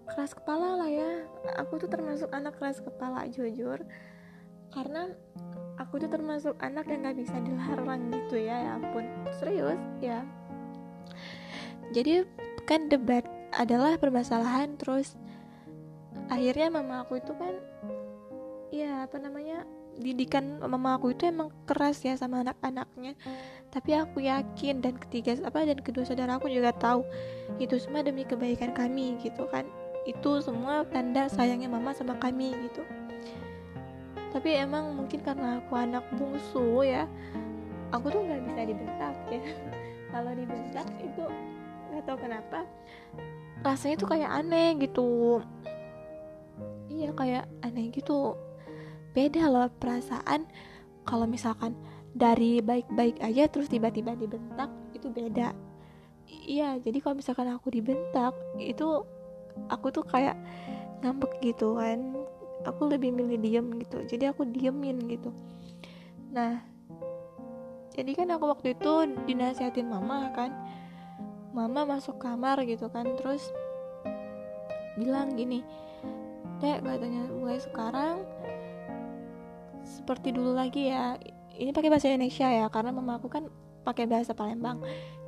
keras 0.08 0.32
kepala 0.32 0.78
lah 0.84 0.90
ya. 0.90 1.26
Aku 1.64 1.80
tuh 1.80 1.90
termasuk 1.90 2.30
anak 2.32 2.56
keras 2.56 2.80
kepala 2.80 3.26
jujur. 3.28 3.82
Karena 4.68 5.08
aku 5.80 5.96
tuh 5.96 6.12
termasuk 6.12 6.54
anak 6.60 6.86
yang 6.92 7.08
gak 7.08 7.16
bisa 7.16 7.36
dilarang 7.40 8.12
gitu 8.12 8.36
ya 8.36 8.56
ya 8.68 8.70
ampun. 8.76 9.04
Serius 9.40 9.80
ya 10.04 10.22
jadi 11.92 12.28
kan 12.68 12.92
debat 12.92 13.24
adalah 13.56 13.96
permasalahan 13.96 14.76
terus 14.76 15.16
akhirnya 16.28 16.68
mama 16.68 17.04
aku 17.04 17.16
itu 17.16 17.32
kan 17.32 17.54
ya 18.68 19.08
apa 19.08 19.16
namanya 19.16 19.64
didikan 19.98 20.62
mama 20.62 20.94
aku 20.94 21.10
itu 21.10 21.26
emang 21.26 21.50
keras 21.66 22.04
ya 22.06 22.14
sama 22.14 22.46
anak-anaknya. 22.46 23.18
Tapi 23.68 23.90
aku 23.98 24.22
yakin 24.22 24.78
dan 24.78 24.94
ketiga 24.94 25.34
apa 25.42 25.66
dan 25.66 25.82
kedua 25.82 26.06
saudara 26.06 26.38
aku 26.38 26.46
juga 26.46 26.70
tahu 26.70 27.02
itu 27.58 27.76
semua 27.82 28.06
demi 28.06 28.22
kebaikan 28.22 28.70
kami 28.72 29.18
gitu 29.18 29.50
kan. 29.50 29.66
Itu 30.06 30.38
semua 30.40 30.86
tanda 30.88 31.26
sayangnya 31.26 31.66
mama 31.66 31.90
sama 31.92 32.14
kami 32.16 32.54
gitu. 32.70 32.86
Tapi 34.30 34.54
emang 34.60 34.94
mungkin 34.94 35.24
karena 35.24 35.58
aku 35.58 35.74
anak 35.74 36.04
bungsu 36.14 36.86
ya 36.86 37.10
aku 37.92 38.12
tuh 38.12 38.20
nggak 38.20 38.42
bisa 38.44 38.60
dibentak 38.68 39.16
ya 39.32 39.40
kalau 40.08 40.32
dibentak 40.32 40.88
itu 41.00 41.24
nggak 41.88 42.04
tahu 42.04 42.18
kenapa 42.20 42.64
rasanya 43.62 43.96
tuh 43.98 44.08
kayak 44.14 44.30
aneh 44.30 44.78
gitu. 44.78 45.42
Iya 46.88 47.10
kayak 47.14 47.44
aneh 47.62 47.90
gitu. 47.90 48.38
Beda 49.14 49.50
loh 49.50 49.66
perasaan 49.82 50.46
kalau 51.02 51.26
misalkan 51.26 51.74
dari 52.14 52.62
baik-baik 52.62 53.18
aja 53.22 53.50
terus 53.50 53.70
tiba-tiba 53.70 54.14
dibentak 54.14 54.70
itu 54.94 55.10
beda. 55.10 55.54
Iya 56.28 56.78
jadi 56.78 56.98
kalau 57.02 57.18
misalkan 57.18 57.50
aku 57.50 57.72
dibentak 57.72 58.34
itu 58.60 59.02
aku 59.68 59.90
tuh 59.90 60.04
kayak 60.06 60.38
ngambek 61.02 61.32
gitu 61.42 61.78
kan. 61.78 62.14
Aku 62.66 62.90
lebih 62.90 63.14
milih 63.14 63.38
diem 63.38 63.66
gitu 63.80 64.02
jadi 64.06 64.34
aku 64.34 64.46
diemin 64.46 64.98
gitu. 65.06 65.30
Nah 66.30 66.77
jadi 67.98 68.14
kan 68.14 68.30
aku 68.30 68.46
waktu 68.46 68.78
itu 68.78 68.92
dinasihatin 69.26 69.90
mama 69.90 70.30
kan. 70.30 70.54
Mama 71.50 71.82
masuk 71.82 72.22
kamar 72.22 72.62
gitu 72.62 72.86
kan 72.86 73.02
terus 73.18 73.42
bilang 74.94 75.34
gini 75.34 75.62
dek 76.58 76.82
katanya 76.82 77.22
mulai 77.30 77.58
sekarang 77.58 78.22
seperti 79.82 80.30
dulu 80.30 80.54
lagi 80.54 80.94
ya. 80.94 81.18
Ini 81.58 81.74
pakai 81.74 81.90
bahasa 81.90 82.06
Indonesia 82.06 82.46
ya 82.46 82.70
karena 82.70 82.94
mama 82.94 83.18
aku 83.18 83.26
kan 83.26 83.50
pakai 83.82 84.06
bahasa 84.06 84.30
Palembang. 84.30 84.78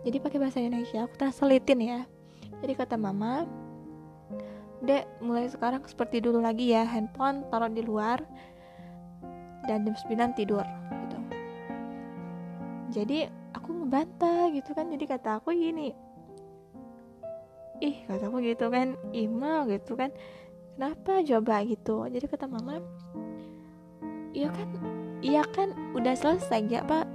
Jadi 0.07 0.23
pakai 0.23 0.39
bahasa 0.39 0.63
Indonesia 0.63 1.11
aku 1.11 1.19
translatein 1.19 1.81
ya. 1.83 2.01
Jadi 2.63 2.73
kata 2.79 2.95
mama 2.95 3.51
dek 4.87 5.11
mulai 5.19 5.51
sekarang 5.51 5.83
seperti 5.91 6.23
dulu 6.23 6.39
lagi 6.39 6.71
ya 6.71 6.87
handphone 6.87 7.43
taruh 7.51 7.67
di 7.67 7.83
luar 7.83 8.23
dan 9.67 9.83
jam 9.83 9.97
9 9.99 10.39
tidur 10.39 10.63
jadi 12.91 13.31
aku 13.55 13.71
ngebantah 13.71 14.51
gitu 14.55 14.75
kan. 14.75 14.91
Jadi 14.91 15.05
kata 15.07 15.39
aku 15.39 15.55
gini 15.55 15.95
ih 17.81 18.05
kata 18.05 18.29
aku 18.29 18.45
gitu 18.45 18.69
kan 18.69 18.95
ima 19.11 19.65
gitu 19.67 19.97
kan. 19.97 20.13
Kenapa 20.77 21.21
coba? 21.25 21.61
gitu. 21.65 22.09
Jadi 22.09 22.25
kata 22.29 22.47
mama 22.49 22.81
iya 24.31 24.47
kan 24.55 24.69
iya 25.21 25.43
kan 25.43 25.73
udah 25.97 26.15
selesai 26.15 26.61
ya 26.69 26.85
pak. 26.85 27.09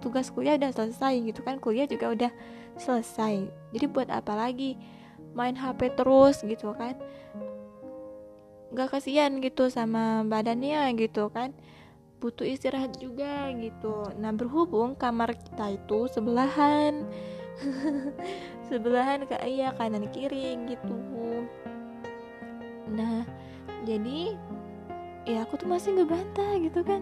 Tugas 0.00 0.28
kuliah 0.32 0.56
udah 0.56 0.72
selesai 0.72 1.20
gitu 1.24 1.40
kan. 1.44 1.60
Kuliah 1.60 1.84
juga 1.84 2.12
udah 2.12 2.32
selesai. 2.80 3.48
Jadi 3.76 3.86
buat 3.88 4.08
apa 4.08 4.36
lagi? 4.36 4.76
Main 5.36 5.56
HP 5.56 5.92
terus 5.96 6.40
gitu 6.40 6.72
kan. 6.72 6.96
Gak 8.72 8.92
kasihan 8.92 9.36
gitu 9.40 9.68
sama 9.72 10.24
badannya 10.24 10.92
gitu 10.96 11.28
kan 11.32 11.54
butuh 12.16 12.48
istirahat 12.48 12.96
juga 12.96 13.52
gitu. 13.56 14.08
Nah 14.16 14.32
berhubung 14.32 14.96
kamar 14.96 15.36
kita 15.36 15.76
itu 15.76 16.08
sebelahan. 16.08 17.04
Sebelahan 18.68 19.24
ke 19.24 19.36
iya 19.48 19.72
kanan 19.72 20.08
kiri 20.12 20.60
gitu. 20.68 20.96
Nah 22.92 23.24
jadi 23.88 24.36
ya 25.24 25.44
aku 25.44 25.60
tuh 25.60 25.68
masih 25.68 25.96
ngebantah 25.96 26.60
gitu 26.60 26.80
kan. 26.84 27.00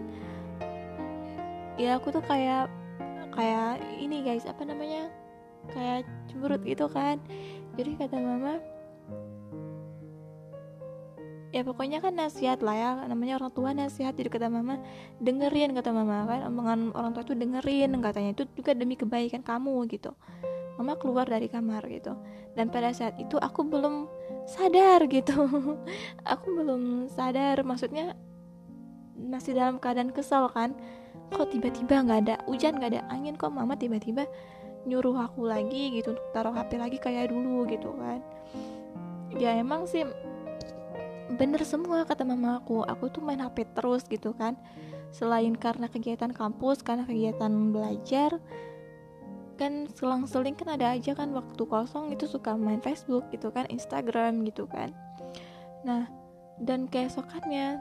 Ya 1.75 1.99
aku 1.99 2.15
tuh 2.15 2.23
kayak 2.23 2.71
kayak 3.35 3.83
ini 3.99 4.23
guys 4.23 4.47
apa 4.47 4.63
namanya? 4.63 5.11
Kayak 5.71 6.07
cemberut 6.31 6.63
gitu 6.63 6.87
kan. 6.87 7.19
Jadi 7.75 7.99
kata 7.99 8.15
mama 8.15 8.74
ya 11.55 11.63
pokoknya 11.63 12.03
kan 12.03 12.19
nasihat 12.19 12.59
lah 12.59 12.75
ya 12.75 12.89
namanya 13.07 13.39
orang 13.39 13.51
tua 13.55 13.71
nasihat. 13.71 14.11
Jadi 14.11 14.27
kata 14.27 14.51
mama 14.51 14.75
dengerin 15.23 15.71
kata 15.71 15.95
mama 15.95 16.27
kan. 16.27 16.51
Omongan 16.51 16.91
orang 16.91 17.15
tua 17.15 17.23
itu 17.23 17.31
dengerin 17.31 17.95
katanya. 18.03 18.35
Itu 18.35 18.43
juga 18.51 18.75
demi 18.75 18.99
kebaikan 18.99 19.39
kamu 19.39 19.87
gitu. 19.87 20.11
Mama 20.75 20.99
keluar 20.99 21.23
dari 21.23 21.47
kamar 21.47 21.87
gitu. 21.87 22.11
Dan 22.59 22.67
pada 22.67 22.91
saat 22.91 23.15
itu 23.15 23.39
aku 23.39 23.63
belum 23.63 24.11
sadar 24.43 25.07
gitu. 25.07 25.47
Aku 26.35 26.47
belum 26.51 27.07
sadar. 27.07 27.63
Maksudnya 27.63 28.19
masih 29.15 29.55
dalam 29.55 29.79
keadaan 29.79 30.11
kesal 30.11 30.51
kan. 30.51 30.75
Kok 31.31 31.55
tiba-tiba 31.55 32.03
nggak 32.03 32.19
ada 32.27 32.35
hujan 32.51 32.75
nggak 32.75 32.91
ada 32.99 33.01
angin 33.09 33.39
kok 33.39 33.49
mama 33.49 33.79
tiba-tiba 33.79 34.27
nyuruh 34.85 35.17
aku 35.17 35.49
lagi 35.49 35.97
gitu 35.97 36.13
untuk 36.13 36.27
taruh 36.29 36.53
HP 36.53 36.77
lagi 36.77 36.97
kayak 37.01 37.31
dulu 37.31 37.63
gitu 37.65 37.95
kan. 37.95 38.19
Ya 39.35 39.57
emang 39.57 39.89
sih 39.89 40.05
bener 41.33 41.61
semua 41.65 42.05
kata 42.05 42.21
mama 42.21 42.61
aku. 42.61 42.85
Aku 42.85 43.09
tuh 43.09 43.25
main 43.25 43.41
HP 43.41 43.65
terus 43.73 44.05
gitu 44.05 44.37
kan. 44.37 44.53
Selain 45.09 45.53
karena 45.57 45.89
kegiatan 45.89 46.29
kampus 46.29 46.85
karena 46.85 47.07
kegiatan 47.07 47.51
belajar 47.73 48.37
kan 49.55 49.87
selang-seling 49.95 50.51
kan 50.51 50.75
ada 50.75 50.91
aja 50.91 51.15
kan 51.15 51.31
waktu 51.31 51.63
kosong 51.63 52.11
itu 52.11 52.27
suka 52.27 52.59
main 52.59 52.83
Facebook 52.83 53.23
gitu 53.31 53.49
kan 53.55 53.63
Instagram 53.71 54.43
gitu 54.43 54.67
kan. 54.67 54.91
Nah 55.87 56.11
dan 56.59 56.91
keesokannya 56.91 57.79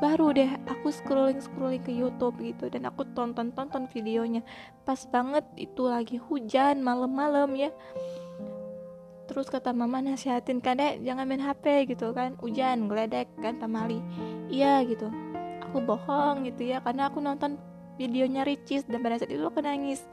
baru 0.00 0.32
deh 0.32 0.48
aku 0.72 0.88
scrolling 0.88 1.42
scrolling 1.42 1.84
ke 1.84 1.92
YouTube 1.92 2.40
gitu 2.40 2.72
dan 2.72 2.88
aku 2.88 3.04
tonton 3.12 3.52
tonton 3.52 3.84
videonya. 3.92 4.40
Pas 4.88 5.04
banget 5.12 5.44
itu 5.60 5.84
lagi 5.84 6.16
hujan 6.16 6.80
malam-malam 6.80 7.52
ya 7.60 7.70
terus 9.30 9.46
kata 9.48 9.70
mama 9.70 10.02
nasihatin 10.02 10.58
kadek 10.58 11.00
jangan 11.06 11.24
main 11.26 11.42
HP 11.42 11.94
gitu 11.94 12.10
kan. 12.16 12.34
Hujan 12.40 12.86
geledek 12.86 13.30
kan 13.38 13.58
pamali 13.58 14.02
iya 14.52 14.82
gitu. 14.86 15.08
Aku 15.68 15.80
bohong 15.82 16.44
gitu 16.46 16.68
ya 16.68 16.82
karena 16.84 17.08
aku 17.08 17.22
nonton 17.22 17.56
videonya 17.96 18.42
Ricis 18.44 18.84
dan 18.88 19.00
pada 19.00 19.20
saat 19.20 19.32
itu 19.32 19.44
aku 19.44 19.62
nangis. 19.62 20.04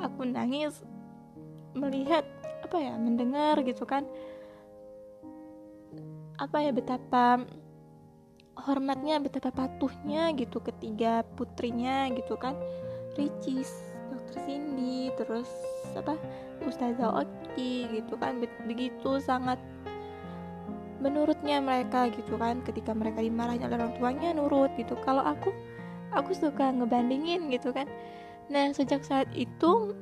Aku 0.00 0.24
nangis 0.24 0.80
melihat 1.74 2.26
apa 2.66 2.76
ya 2.78 2.94
mendengar 2.98 3.58
gitu 3.66 3.82
kan 3.82 4.06
apa 6.38 6.56
ya 6.62 6.70
betapa 6.70 7.42
hormatnya 8.54 9.18
betapa 9.18 9.50
patuhnya 9.52 10.32
gitu 10.38 10.62
ketiga 10.62 11.22
putrinya 11.36 12.08
gitu 12.14 12.38
kan 12.38 12.56
Ricis 13.18 13.89
dokter 14.10 14.36
Cindy 14.44 15.14
terus 15.14 15.48
apa 15.94 16.18
Ustazah 16.66 17.24
Oki 17.24 17.88
gitu 17.88 18.14
kan 18.20 18.42
begitu 18.68 19.22
sangat 19.22 19.56
menurutnya 21.00 21.64
mereka 21.64 22.12
gitu 22.12 22.36
kan 22.36 22.60
ketika 22.60 22.92
mereka 22.92 23.24
dimarahin 23.24 23.64
oleh 23.64 23.80
orang 23.80 23.96
tuanya 23.96 24.36
nurut 24.36 24.68
gitu. 24.76 24.92
Kalau 25.00 25.24
aku 25.24 25.48
aku 26.12 26.36
suka 26.36 26.68
ngebandingin 26.76 27.48
gitu 27.48 27.72
kan. 27.72 27.88
Nah 28.52 28.68
sejak 28.76 29.00
saat 29.00 29.32
itu 29.32 29.96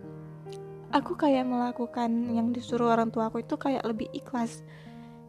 aku 0.91 1.15
kayak 1.15 1.47
melakukan 1.47 2.11
yang 2.35 2.51
disuruh 2.51 2.99
orang 2.99 3.15
tua 3.15 3.31
aku 3.31 3.47
itu 3.47 3.55
kayak 3.55 3.87
lebih 3.87 4.11
ikhlas. 4.11 4.67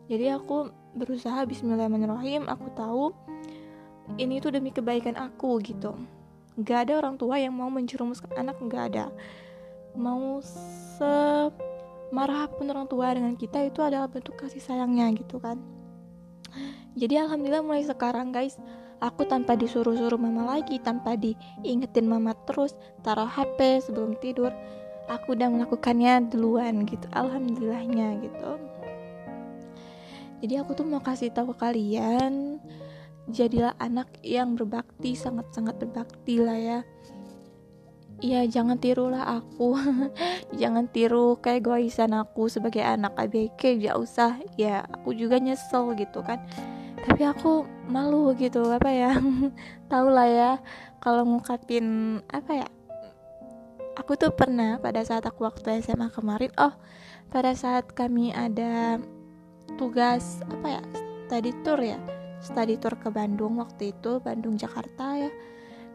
Jadi 0.09 0.33
aku 0.33 0.73
berusaha 0.97 1.45
Bismillahirrahmanirrahim 1.45 2.49
aku 2.49 2.67
tahu 2.73 3.13
ini 4.17 4.41
tuh 4.41 4.57
demi 4.57 4.73
kebaikan 4.73 5.13
aku 5.13 5.61
gitu 5.61 5.93
Gak 6.59 6.89
ada 6.89 6.99
orang 6.99 7.15
tua 7.15 7.39
yang 7.39 7.55
mau 7.55 7.71
menjerumuskan 7.71 8.35
anak 8.35 8.59
Gak 8.67 8.83
ada. 8.93 9.05
Mau 9.95 10.43
semarah 10.99 12.51
pun 12.51 12.67
orang 12.67 12.85
tua 12.85 13.15
dengan 13.15 13.33
kita 13.39 13.63
Itu 13.63 13.79
adalah 13.79 14.11
bentuk 14.11 14.35
kasih 14.35 14.59
sayangnya 14.59 15.07
gitu 15.15 15.39
kan. 15.39 15.59
Jadi 16.97 17.15
alhamdulillah 17.15 17.63
mulai 17.63 17.85
sekarang 17.85 18.33
guys 18.33 18.57
Aku 18.99 19.23
tanpa 19.23 19.55
disuruh-suruh 19.55 20.19
mama 20.19 20.57
lagi 20.57 20.81
Tanpa 20.81 21.13
diingetin 21.15 22.09
mama 22.09 22.33
terus 22.49 22.73
Taruh 23.05 23.29
HP 23.29 23.85
sebelum 23.85 24.17
tidur 24.17 24.51
Aku 25.07 25.37
udah 25.37 25.47
melakukannya 25.47 26.27
duluan 26.27 26.83
gitu 26.89 27.05
Alhamdulillahnya 27.13 28.19
gitu. 28.25 28.51
Jadi 30.39 30.53
aku 30.55 30.71
tuh 30.71 30.87
mau 30.87 31.03
kasih 31.03 31.35
tahu 31.35 31.51
ke 31.51 31.67
kalian 31.67 32.63
jadilah 33.29 33.77
anak 33.77 34.09
yang 34.25 34.57
berbakti 34.57 35.13
sangat-sangat 35.13 35.77
berbakti 35.77 36.41
lah 36.41 36.57
ya. 36.57 36.79
Ya 38.19 38.43
jangan 38.43 38.75
tirulah 38.75 39.39
aku. 39.39 39.79
Jangan 40.59 40.91
tiru 40.91 41.39
kayak 41.39 41.63
goisan 41.63 42.11
aku 42.11 42.51
sebagai 42.51 42.83
anak 42.83 43.15
ABK 43.15 43.79
gak 43.79 43.95
usah. 43.95 44.35
Ya 44.59 44.83
aku 44.91 45.15
juga 45.15 45.39
nyesel 45.39 45.95
gitu 45.95 46.19
kan. 46.19 46.43
Tapi 46.99 47.23
aku 47.23 47.63
malu 47.87 48.35
gitu 48.35 48.67
apa 48.67 48.91
ya? 48.91 49.15
Tau 49.91 50.11
lah 50.11 50.27
ya 50.27 50.51
kalau 50.99 51.23
ngungkapin 51.31 52.19
apa 52.27 52.65
ya? 52.65 52.67
Aku 53.95 54.19
tuh 54.19 54.35
pernah 54.35 54.83
pada 54.83 54.99
saat 55.07 55.23
aku 55.23 55.47
waktu 55.47 55.79
SMA 55.79 56.11
kemarin 56.11 56.51
oh 56.59 56.75
pada 57.31 57.55
saat 57.55 57.87
kami 57.95 58.35
ada 58.35 58.99
tugas 59.77 60.41
apa 60.49 60.79
ya 60.79 60.83
tadi 61.29 61.53
tour 61.61 61.79
ya 61.79 62.18
study 62.39 62.79
tour 62.79 62.95
ke 62.95 63.11
Bandung 63.11 63.59
waktu 63.59 63.91
itu 63.95 64.19
Bandung 64.23 64.55
Jakarta 64.55 65.15
ya. 65.19 65.31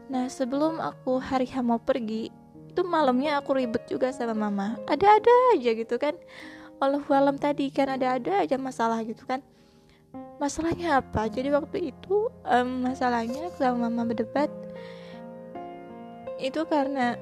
Nah 0.09 0.29
sebelum 0.29 0.77
aku 0.77 1.17
hari 1.17 1.49
H 1.49 1.61
mau 1.65 1.81
pergi 1.81 2.29
itu 2.75 2.81
malamnya 2.83 3.39
aku 3.39 3.55
ribet 3.55 3.87
juga 3.87 4.11
sama 4.11 4.35
mama. 4.35 4.75
Ada-ada 4.85 5.55
aja 5.55 5.71
gitu 5.71 5.95
kan. 5.95 6.13
Alam 6.83 7.39
tadi 7.39 7.71
kan 7.71 7.87
ada-ada 7.87 8.43
aja 8.43 8.59
masalah 8.59 8.99
gitu 9.07 9.23
kan. 9.23 9.39
Masalahnya 10.43 10.99
apa? 10.99 11.31
Jadi 11.31 11.47
waktu 11.55 11.95
itu 11.95 12.27
um, 12.43 12.83
masalahnya 12.83 13.47
sama 13.55 13.87
mama 13.87 14.03
berdebat. 14.03 14.51
Itu 16.35 16.67
karena 16.67 17.15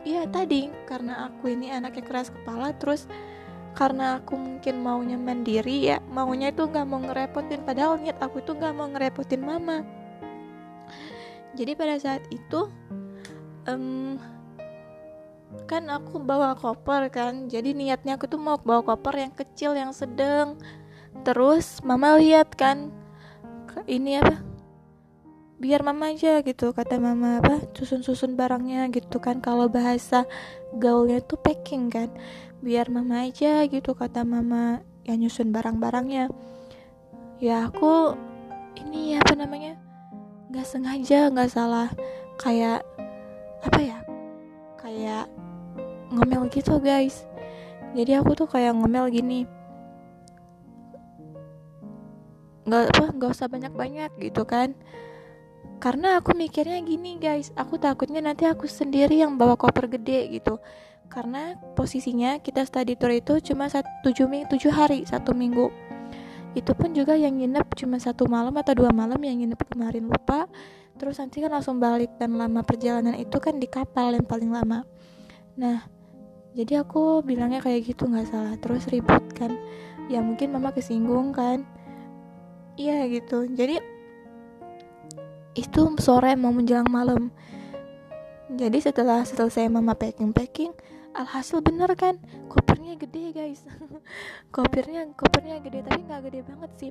ya 0.00 0.24
tadi 0.32 0.72
karena 0.88 1.28
aku 1.28 1.52
ini 1.52 1.68
anaknya 1.68 2.00
keras 2.00 2.32
kepala 2.32 2.72
terus 2.80 3.04
karena 3.74 4.18
aku 4.18 4.34
mungkin 4.34 4.82
maunya 4.82 5.14
mandiri 5.14 5.94
ya 5.94 5.98
maunya 6.10 6.50
itu 6.50 6.66
nggak 6.66 6.86
mau 6.86 7.00
ngerepotin 7.00 7.62
padahal 7.62 8.02
niat 8.02 8.18
aku 8.18 8.42
itu 8.42 8.52
nggak 8.52 8.74
mau 8.74 8.88
ngerepotin 8.90 9.42
mama. 9.42 9.86
Jadi 11.54 11.72
pada 11.74 11.98
saat 11.98 12.22
itu 12.30 12.70
um, 13.66 14.18
kan 15.66 15.86
aku 15.90 16.22
bawa 16.22 16.54
koper 16.54 17.10
kan 17.10 17.50
jadi 17.50 17.74
niatnya 17.74 18.14
aku 18.14 18.30
tuh 18.30 18.38
mau 18.38 18.58
bawa 18.58 18.82
koper 18.86 19.14
yang 19.18 19.32
kecil 19.34 19.74
yang 19.74 19.94
sedang. 19.94 20.58
Terus 21.26 21.82
mama 21.82 22.16
lihat 22.18 22.54
kan 22.54 22.94
ini 23.86 24.18
apa 24.18 24.49
biar 25.60 25.84
mama 25.84 26.08
aja 26.08 26.40
gitu 26.40 26.72
kata 26.72 26.96
mama 26.96 27.44
apa 27.44 27.60
susun-susun 27.76 28.32
barangnya 28.32 28.88
gitu 28.88 29.20
kan. 29.20 29.44
Kalau 29.44 29.68
bahasa 29.68 30.24
gaulnya 30.72 31.20
tuh 31.20 31.36
packing 31.36 31.92
kan. 31.92 32.08
Biar 32.64 32.88
mama 32.88 33.28
aja 33.28 33.68
gitu 33.68 33.92
kata 33.92 34.24
mama 34.24 34.80
yang 35.04 35.20
nyusun 35.20 35.52
barang-barangnya. 35.52 36.32
Ya 37.44 37.68
aku 37.68 38.16
ini 38.80 39.20
apa 39.20 39.36
namanya 39.36 39.76
nggak 40.48 40.64
sengaja 40.64 41.28
nggak 41.28 41.52
salah. 41.52 41.92
Kayak 42.40 42.80
apa 43.60 43.80
ya 43.84 43.98
kayak 44.80 45.28
ngomel 46.08 46.48
gitu 46.48 46.80
guys. 46.80 47.28
Jadi 47.92 48.16
aku 48.16 48.32
tuh 48.32 48.48
kayak 48.48 48.72
ngomel 48.72 49.12
gini. 49.12 49.44
Nggak 52.64 52.96
apa 52.96 53.04
nggak 53.12 53.28
usah 53.36 53.52
banyak-banyak 53.52 54.08
gitu 54.24 54.48
kan 54.48 54.72
karena 55.80 56.20
aku 56.20 56.36
mikirnya 56.36 56.76
gini 56.84 57.16
guys. 57.16 57.56
Aku 57.56 57.80
takutnya 57.80 58.20
nanti 58.20 58.44
aku 58.44 58.68
sendiri 58.68 59.16
yang 59.16 59.40
bawa 59.40 59.56
koper 59.56 59.88
gede 59.88 60.28
gitu. 60.28 60.60
Karena 61.08 61.56
posisinya 61.74 62.38
kita 62.38 62.68
study 62.68 62.94
tour 62.94 63.10
itu 63.10 63.40
cuma 63.40 63.66
tujuh 64.04 64.28
tujuh 64.46 64.70
hari 64.70 65.08
satu 65.08 65.32
minggu. 65.32 65.72
Itu 66.52 66.76
pun 66.76 66.92
juga 66.92 67.16
yang 67.16 67.40
nginep 67.40 67.66
cuma 67.80 67.96
satu 67.96 68.28
malam 68.28 68.52
atau 68.60 68.76
dua 68.76 68.92
malam 68.92 69.18
yang 69.24 69.40
nginep 69.40 69.60
kemarin 69.72 70.06
lupa. 70.06 70.46
Terus 71.00 71.16
nanti 71.16 71.40
kan 71.40 71.50
langsung 71.50 71.80
balik 71.80 72.12
dan 72.20 72.36
lama 72.36 72.60
perjalanan 72.60 73.16
itu 73.16 73.40
kan 73.40 73.56
di 73.56 73.64
kapal 73.64 74.12
yang 74.12 74.28
paling 74.28 74.52
lama. 74.52 74.84
Nah 75.56 75.88
jadi 76.52 76.84
aku 76.84 77.24
bilangnya 77.24 77.64
kayak 77.64 77.88
gitu 77.88 78.04
nggak 78.04 78.28
salah. 78.28 78.54
Terus 78.60 78.84
ribut 78.92 79.24
kan. 79.32 79.56
Ya 80.12 80.20
mungkin 80.20 80.52
mama 80.52 80.76
kesinggung 80.76 81.32
kan. 81.32 81.64
Iya 82.76 83.08
gitu. 83.08 83.48
Jadi 83.48 83.99
itu 85.54 85.82
sore 85.98 86.38
mau 86.38 86.54
menjelang 86.54 86.86
malam. 86.86 87.34
Jadi 88.50 88.82
setelah 88.82 89.22
selesai 89.22 89.70
mama 89.70 89.94
packing 89.94 90.34
packing 90.34 90.74
alhasil 91.14 91.58
bener 91.62 91.90
kan? 91.98 92.18
Kopernya 92.46 92.94
gede 92.98 93.34
guys. 93.34 93.62
Kopernya 94.54 95.10
kopernya 95.18 95.58
gede 95.62 95.82
tapi 95.86 96.00
nggak 96.06 96.22
gede 96.30 96.40
banget 96.46 96.70
sih. 96.78 96.90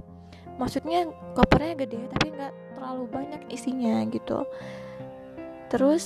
Maksudnya 0.59 1.07
kopernya 1.35 1.75
gede 1.79 1.99
tapi 2.11 2.35
nggak 2.35 2.53
terlalu 2.75 3.03
banyak 3.07 3.41
isinya 3.51 4.03
gitu. 4.11 4.43
Terus 5.71 6.03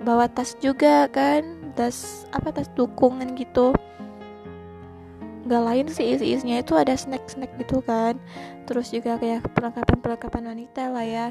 bawa 0.00 0.28
tas 0.30 0.56
juga 0.60 1.08
kan? 1.12 1.72
Tas 1.76 2.24
apa 2.32 2.52
tas 2.52 2.68
dukungan 2.72 3.36
gitu. 3.36 3.76
Nggak 5.44 5.62
lain 5.64 5.86
sih 5.90 6.06
isi 6.16 6.36
isinya 6.36 6.60
itu 6.60 6.76
ada 6.76 6.96
snack 6.96 7.28
snack 7.28 7.52
gitu 7.60 7.84
kan? 7.84 8.16
Terus 8.64 8.88
juga 8.92 9.20
kayak 9.20 9.52
perlengkapan 9.52 9.98
perlengkapan 10.00 10.44
wanita 10.56 10.92
lah 10.92 11.04
ya 11.04 11.28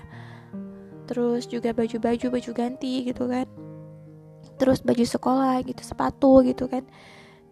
terus 1.10 1.50
juga 1.50 1.74
baju-baju 1.74 2.30
baju 2.30 2.52
ganti 2.54 3.10
gitu 3.10 3.26
kan. 3.26 3.50
Terus 4.62 4.86
baju 4.86 5.02
sekolah 5.02 5.66
gitu 5.66 5.82
sepatu 5.82 6.46
gitu 6.46 6.70
kan. 6.70 6.86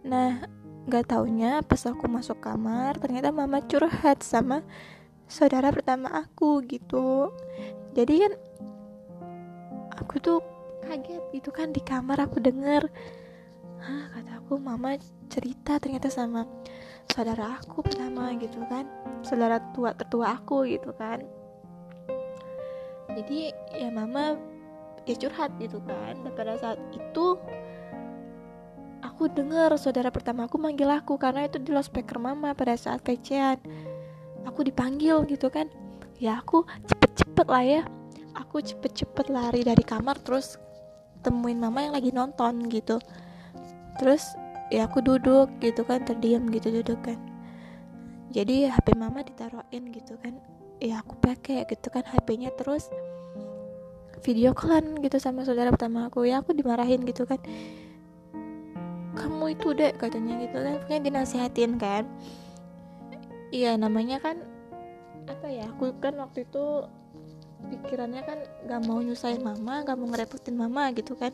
Nah 0.05 0.45
nggak 0.85 1.09
taunya 1.09 1.65
pas 1.65 1.81
aku 1.89 2.05
masuk 2.05 2.37
kamar 2.37 3.01
ternyata 3.01 3.33
mama 3.33 3.65
curhat 3.65 4.21
sama 4.21 4.61
saudara 5.25 5.73
pertama 5.73 6.13
aku 6.13 6.61
gitu. 6.69 7.33
Jadi 7.97 8.13
kan 8.21 8.33
aku 9.97 10.21
tuh 10.21 10.39
kaget 10.85 11.25
gitu 11.33 11.49
kan 11.49 11.73
di 11.73 11.81
kamar 11.81 12.29
aku 12.29 12.37
denger. 12.37 12.85
Hah, 13.81 14.05
kata 14.13 14.31
aku 14.37 14.61
mama 14.61 15.01
cerita 15.33 15.81
ternyata 15.81 16.13
sama 16.13 16.45
saudara 17.09 17.57
aku 17.57 17.81
pertama 17.81 18.29
gitu 18.37 18.61
kan. 18.69 18.85
Saudara 19.25 19.57
tua 19.73 19.97
tertua 19.97 20.37
aku 20.37 20.69
gitu 20.69 20.93
kan 20.93 21.25
jadi 23.17 23.49
ya 23.73 23.89
mama 23.89 24.37
ya 25.09 25.15
curhat 25.17 25.55
gitu 25.57 25.81
kan. 25.87 26.13
Dan 26.21 26.31
pada 26.37 26.53
saat 26.59 26.77
itu 26.93 27.39
aku 29.01 29.31
dengar 29.31 29.73
saudara 29.79 30.13
pertama 30.13 30.45
aku 30.45 30.61
manggil 30.61 30.91
aku 30.91 31.17
karena 31.17 31.49
itu 31.49 31.57
di 31.57 31.73
loudspeaker 31.73 32.21
mama 32.21 32.53
pada 32.53 32.77
saat 32.77 33.01
kecean. 33.01 33.57
Aku 34.45 34.61
dipanggil 34.61 35.25
gitu 35.25 35.49
kan. 35.49 35.65
Ya 36.21 36.37
aku 36.43 36.67
cepet-cepet 36.85 37.47
lah 37.49 37.65
ya. 37.65 37.81
Aku 38.37 38.61
cepet-cepet 38.61 39.33
lari 39.33 39.65
dari 39.65 39.81
kamar 39.81 40.21
terus 40.21 40.61
temuin 41.25 41.57
mama 41.57 41.81
yang 41.81 41.97
lagi 41.97 42.13
nonton 42.13 42.69
gitu. 42.69 43.01
Terus 43.97 44.37
ya 44.69 44.85
aku 44.85 45.01
duduk 45.01 45.49
gitu 45.57 45.81
kan 45.87 46.05
terdiam 46.05 46.45
gitu 46.53 46.69
duduk 46.69 47.01
kan. 47.01 47.17
Jadi 48.29 48.69
HP 48.69 48.93
mama 48.93 49.25
ditaruhin 49.25 49.89
gitu 49.89 50.19
kan. 50.21 50.37
Ya 50.77 51.01
aku 51.01 51.17
pakai 51.17 51.65
gitu 51.65 51.89
kan 51.89 52.05
HP-nya 52.05 52.53
terus 52.53 52.93
video 54.23 54.53
callan 54.57 54.97
gitu 55.01 55.17
sama 55.21 55.43
saudara 55.43 55.69
pertama 55.73 56.07
aku. 56.09 56.25
Ya 56.25 56.41
aku 56.41 56.53
dimarahin 56.53 57.03
gitu 57.05 57.25
kan. 57.27 57.37
Kamu 59.17 59.53
itu 59.53 59.73
deh 59.73 59.93
katanya 59.97 60.37
gitu 60.41 60.57
kan. 60.61 60.77
Kayak 60.85 61.01
dinasihatin 61.09 61.77
kan. 61.81 62.03
Iya 63.53 63.79
namanya 63.79 64.19
kan 64.19 64.43
apa 65.27 65.47
ya 65.47 65.67
aku 65.71 65.91
kan 65.99 66.15
waktu 66.19 66.47
itu 66.47 66.87
pikirannya 67.57 68.21
kan 68.23 68.39
gak 68.69 68.81
mau 68.85 69.01
nyusahin 69.01 69.41
mama 69.43 69.81
gak 69.83 69.97
mau 69.97 70.07
ngerepotin 70.13 70.55
mama 70.55 70.91
gitu 70.93 71.17
kan. 71.17 71.33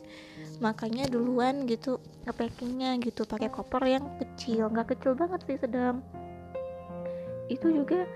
Makanya 0.62 1.10
duluan 1.10 1.68
gitu 1.68 2.00
ngepackingnya 2.24 2.96
gitu 3.04 3.28
pakai 3.28 3.52
koper 3.52 3.84
yang 3.86 4.06
kecil. 4.22 4.72
Nggak 4.72 4.96
kecil 4.96 5.18
banget 5.18 5.42
sih 5.46 5.58
sedang. 5.60 6.00
Itu 7.52 7.70
juga 7.70 8.08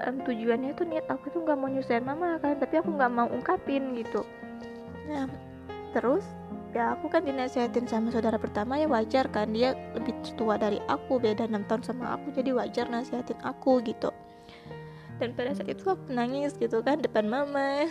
um, 0.00 0.16
tujuannya 0.24 0.72
tuh 0.74 0.86
niat 0.88 1.06
aku 1.08 1.28
tuh 1.32 1.40
nggak 1.44 1.58
mau 1.58 1.68
nyusahin 1.68 2.04
mama 2.06 2.40
kan 2.40 2.56
tapi 2.56 2.80
aku 2.80 2.90
nggak 2.94 3.12
mau 3.12 3.28
ungkapin 3.28 3.96
gitu. 3.98 4.24
Nah 5.08 5.28
terus 5.92 6.24
ya 6.72 6.96
aku 6.96 7.12
kan 7.12 7.28
dinasihatin 7.28 7.84
sama 7.84 8.08
saudara 8.08 8.40
pertama 8.40 8.80
ya 8.80 8.88
wajar 8.88 9.28
kan 9.28 9.52
dia 9.52 9.76
lebih 9.92 10.16
tua 10.40 10.56
dari 10.56 10.80
aku 10.88 11.20
beda 11.20 11.44
enam 11.44 11.68
tahun 11.68 11.84
sama 11.84 12.16
aku 12.16 12.32
jadi 12.32 12.56
wajar 12.56 12.88
nasihatin 12.88 13.36
aku 13.44 13.84
gitu. 13.84 14.08
Dan 15.20 15.36
pada 15.36 15.52
saat 15.54 15.68
itu 15.70 15.84
aku 15.86 16.10
nangis 16.10 16.56
gitu 16.56 16.82
kan 16.82 16.98
depan 16.98 17.28
mama. 17.28 17.86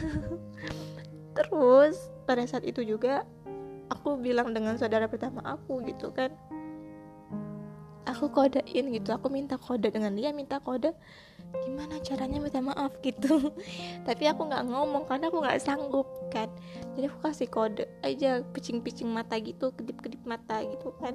Terus 1.37 2.11
pada 2.27 2.43
saat 2.43 2.67
itu 2.67 2.83
juga 2.83 3.23
aku 3.87 4.19
bilang 4.19 4.51
dengan 4.51 4.75
saudara 4.75 5.07
pertama 5.07 5.39
aku 5.45 5.79
gitu 5.87 6.11
kan. 6.11 6.33
Aku 8.09 8.33
kodein 8.33 8.91
gitu 8.91 9.13
aku 9.13 9.29
minta 9.29 9.55
kode 9.55 9.87
dengan 9.93 10.11
dia 10.17 10.33
minta 10.33 10.57
kode 10.59 10.91
gimana 11.59 11.99
caranya 11.99 12.39
minta 12.39 12.63
maaf 12.63 12.95
gitu? 13.03 13.51
Tapi 14.07 14.23
aku 14.31 14.47
nggak 14.47 14.71
ngomong 14.71 15.03
karena 15.05 15.27
aku 15.27 15.43
nggak 15.43 15.61
sanggup 15.61 16.07
kan? 16.31 16.47
Jadi 16.95 17.11
aku 17.11 17.19
kasih 17.27 17.47
kode 17.51 17.85
aja 18.01 18.39
picing-picing 18.55 19.11
mata 19.11 19.35
gitu 19.37 19.75
kedip-kedip 19.75 20.23
mata 20.23 20.63
gitu 20.63 20.95
kan? 20.97 21.13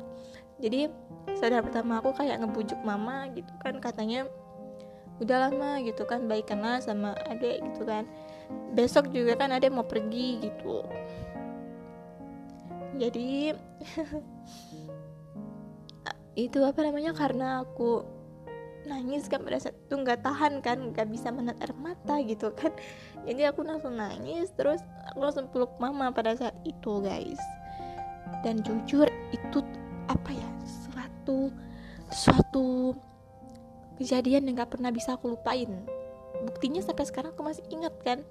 Jadi 0.60 0.88
saudara 1.36 1.64
pertama 1.64 2.00
aku 2.00 2.16
kayak 2.16 2.44
ngebujuk 2.44 2.80
mama 2.84 3.28
gitu 3.32 3.52
kan? 3.60 3.80
Katanya 3.80 4.28
udah 5.20 5.48
lama 5.48 5.80
gitu 5.84 6.04
kan? 6.04 6.28
Baikanlah 6.28 6.84
sama 6.84 7.16
adek 7.28 7.64
gitu 7.72 7.88
kan? 7.88 8.04
Besok 8.76 9.10
juga 9.10 9.36
kan 9.36 9.52
adek 9.52 9.72
mau 9.72 9.84
pergi 9.84 10.44
gitu. 10.44 10.84
Jadi 12.96 13.52
itu 16.48 16.58
apa 16.64 16.80
namanya? 16.84 17.12
Karena 17.12 17.64
aku 17.64 18.15
nangis 18.86 19.26
kan 19.26 19.42
pada 19.42 19.58
saat 19.58 19.76
itu 19.76 19.94
nggak 19.98 20.22
tahan 20.22 20.62
kan 20.62 20.94
nggak 20.94 21.10
bisa 21.10 21.34
menahan 21.34 21.58
air 21.60 21.74
mata 21.76 22.16
gitu 22.22 22.54
kan. 22.54 22.70
Jadi 23.26 23.42
aku 23.44 23.66
langsung 23.66 23.98
nangis 23.98 24.48
terus 24.54 24.80
aku 25.10 25.18
langsung 25.20 25.46
peluk 25.50 25.74
mama 25.82 26.14
pada 26.14 26.38
saat 26.38 26.54
itu 26.62 27.02
guys. 27.02 27.40
Dan 28.46 28.62
jujur 28.62 29.10
itu 29.34 29.58
apa 30.06 30.30
ya 30.30 30.48
suatu 30.66 31.50
suatu 32.14 32.94
kejadian 33.98 34.46
yang 34.46 34.62
nggak 34.62 34.78
pernah 34.78 34.94
bisa 34.94 35.18
aku 35.18 35.34
lupain. 35.34 35.68
Buktinya 36.46 36.80
sampai 36.80 37.04
sekarang 37.04 37.34
aku 37.34 37.42
masih 37.42 37.66
ingat 37.74 37.92
kan. 38.06 38.22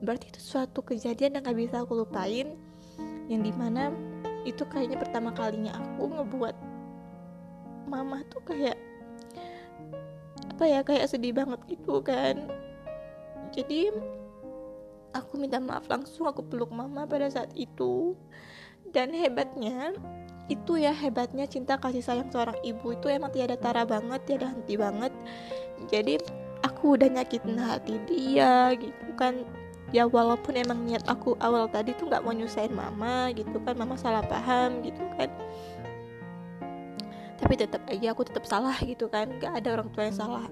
Berarti 0.00 0.32
itu 0.32 0.40
suatu 0.40 0.80
kejadian 0.80 1.38
yang 1.38 1.42
nggak 1.44 1.58
bisa 1.58 1.84
aku 1.84 2.06
lupain 2.06 2.56
yang 3.28 3.44
di 3.44 3.52
mana 3.52 3.92
itu 4.48 4.64
kayaknya 4.64 4.96
pertama 4.96 5.30
kalinya 5.36 5.76
aku 5.76 6.08
ngebuat 6.08 6.56
mama 7.88 8.24
tuh 8.32 8.40
kayak 8.48 8.76
apa 10.58 10.66
ya 10.66 10.82
kayak 10.82 11.06
sedih 11.06 11.30
banget 11.30 11.62
gitu 11.70 12.02
kan. 12.02 12.50
Jadi 13.54 13.94
aku 15.14 15.38
minta 15.38 15.62
maaf 15.62 15.86
langsung 15.86 16.26
aku 16.26 16.42
peluk 16.42 16.74
mama 16.74 17.06
pada 17.06 17.30
saat 17.30 17.54
itu. 17.54 18.18
Dan 18.90 19.14
hebatnya 19.14 19.94
itu 20.50 20.82
ya 20.82 20.90
hebatnya 20.90 21.46
cinta 21.46 21.78
kasih 21.78 22.02
sayang 22.02 22.26
seorang 22.34 22.58
ibu 22.66 22.90
itu 22.90 23.06
emang 23.06 23.30
tiada 23.30 23.54
tara 23.54 23.86
banget 23.86 24.18
tiada 24.26 24.50
henti 24.50 24.74
banget. 24.74 25.14
Jadi 25.86 26.18
aku 26.66 26.98
udah 26.98 27.06
nyakitin 27.06 27.54
hati 27.62 27.94
dia 28.10 28.74
gitu 28.74 29.14
kan. 29.14 29.46
Ya 29.94 30.10
walaupun 30.10 30.58
emang 30.58 30.82
niat 30.90 31.06
aku 31.06 31.38
awal 31.38 31.70
tadi 31.70 31.94
tuh 31.94 32.10
nggak 32.10 32.26
mau 32.26 32.34
nyusahin 32.34 32.74
mama 32.74 33.30
gitu 33.30 33.62
kan 33.62 33.78
mama 33.78 33.94
salah 33.94 34.26
paham 34.26 34.82
gitu 34.82 35.06
kan 35.14 35.30
tapi 37.38 37.54
tetap 37.54 37.86
aja 37.86 38.10
aku 38.10 38.26
tetap 38.26 38.44
salah 38.44 38.74
gitu 38.82 39.06
kan. 39.06 39.30
Gak 39.38 39.62
ada 39.62 39.78
orang 39.78 39.88
tua 39.94 40.10
yang 40.10 40.18
salah. 40.18 40.46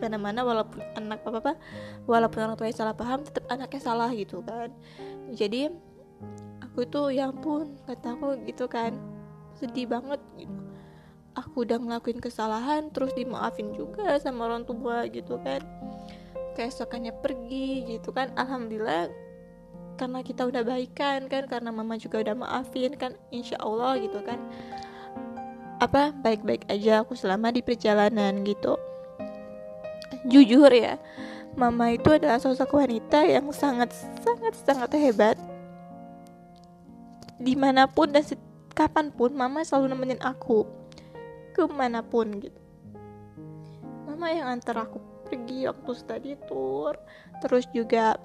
Mana-mana 0.00 0.40
walaupun 0.40 0.80
anak 0.96 1.20
apa 1.28 1.38
apa 1.44 1.52
walaupun 2.08 2.40
orang 2.40 2.56
tua 2.56 2.72
yang 2.72 2.80
salah 2.80 2.96
paham 2.96 3.20
tetap 3.20 3.44
anaknya 3.52 3.80
salah 3.80 4.10
gitu 4.16 4.40
kan. 4.40 4.72
Jadi 5.36 5.68
aku 6.64 6.88
tuh 6.88 7.12
ya 7.12 7.28
ampun 7.28 7.76
kata 7.84 8.16
aku 8.16 8.40
gitu 8.48 8.64
kan. 8.64 8.96
Sedih 9.60 9.84
banget 9.84 10.18
gitu. 10.40 10.56
Aku 11.36 11.62
udah 11.62 11.78
ngelakuin 11.78 12.18
kesalahan 12.18 12.88
terus 12.90 13.12
dimaafin 13.14 13.70
juga 13.76 14.16
sama 14.16 14.48
orang 14.48 14.64
tua 14.64 15.04
gitu 15.12 15.36
kan. 15.44 15.60
Keesokannya 16.56 17.12
pergi 17.20 17.84
gitu 18.00 18.16
kan. 18.16 18.32
Alhamdulillah 18.40 19.12
karena 20.00 20.24
kita 20.24 20.48
udah 20.48 20.64
baikan 20.64 21.28
kan. 21.28 21.44
Karena 21.44 21.68
mama 21.68 22.00
juga 22.00 22.24
udah 22.24 22.32
maafin 22.32 22.96
kan 22.96 23.12
insya 23.28 23.60
Allah 23.60 24.00
gitu 24.00 24.24
kan 24.24 24.40
apa 25.80 26.12
baik-baik 26.12 26.68
aja 26.68 27.00
aku 27.00 27.16
selama 27.16 27.48
di 27.48 27.64
perjalanan 27.64 28.44
gitu. 28.44 28.76
Jujur 30.28 30.68
ya 30.68 31.00
mama 31.56 31.90
itu 31.90 32.06
adalah 32.12 32.38
sosok 32.38 32.78
wanita 32.78 33.24
yang 33.26 33.48
sangat 33.50 33.90
sangat 34.20 34.54
sangat 34.60 34.90
hebat. 35.00 35.36
Di 37.40 37.56
mana 37.56 37.88
pun 37.88 38.12
dan 38.12 38.22
kapan 38.76 39.08
pun 39.08 39.32
mama 39.32 39.64
selalu 39.64 39.96
nemenin 39.96 40.20
aku. 40.20 40.68
Ke 41.56 41.64
mana 41.64 42.04
pun 42.04 42.28
gitu. 42.38 42.60
Mama 44.04 44.28
yang 44.28 44.60
antar 44.60 44.84
aku 44.84 45.00
pergi 45.30 45.70
waktu 45.70 45.92
study 45.94 46.32
tour 46.50 46.98
terus 47.38 47.64
juga 47.70 48.18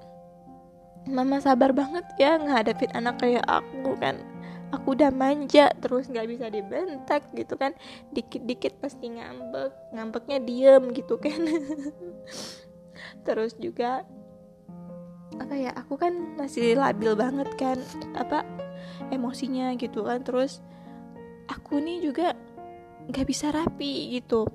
mama 1.06 1.38
sabar 1.38 1.70
banget 1.70 2.02
ya 2.18 2.42
ngadepin 2.42 2.90
anak 2.98 3.22
kayak 3.22 3.46
aku 3.46 3.94
kan 4.02 4.18
aku 4.74 4.98
udah 4.98 5.12
manja 5.14 5.70
terus 5.78 6.10
nggak 6.10 6.28
bisa 6.30 6.46
dibentak 6.50 7.30
gitu 7.34 7.54
kan. 7.60 7.74
Dikit-dikit 8.14 8.80
pasti 8.82 9.12
ngambek 9.12 9.74
ngambeknya 9.94 10.40
diem 10.42 10.84
gitu 10.94 11.18
kan. 11.18 11.40
Terus 13.26 13.58
juga 13.58 14.06
apa 15.36 15.52
ya 15.58 15.76
aku 15.76 16.00
kan 16.00 16.38
masih 16.40 16.80
labil 16.80 17.12
banget 17.18 17.50
kan 17.60 17.78
apa 18.16 18.46
emosinya 19.12 19.74
gitu 19.78 20.06
kan. 20.06 20.22
Terus 20.24 20.62
aku 21.52 21.82
nih 21.82 22.06
juga 22.06 22.34
nggak 23.10 23.26
bisa 23.28 23.52
rapi 23.52 24.16
gitu. 24.18 24.48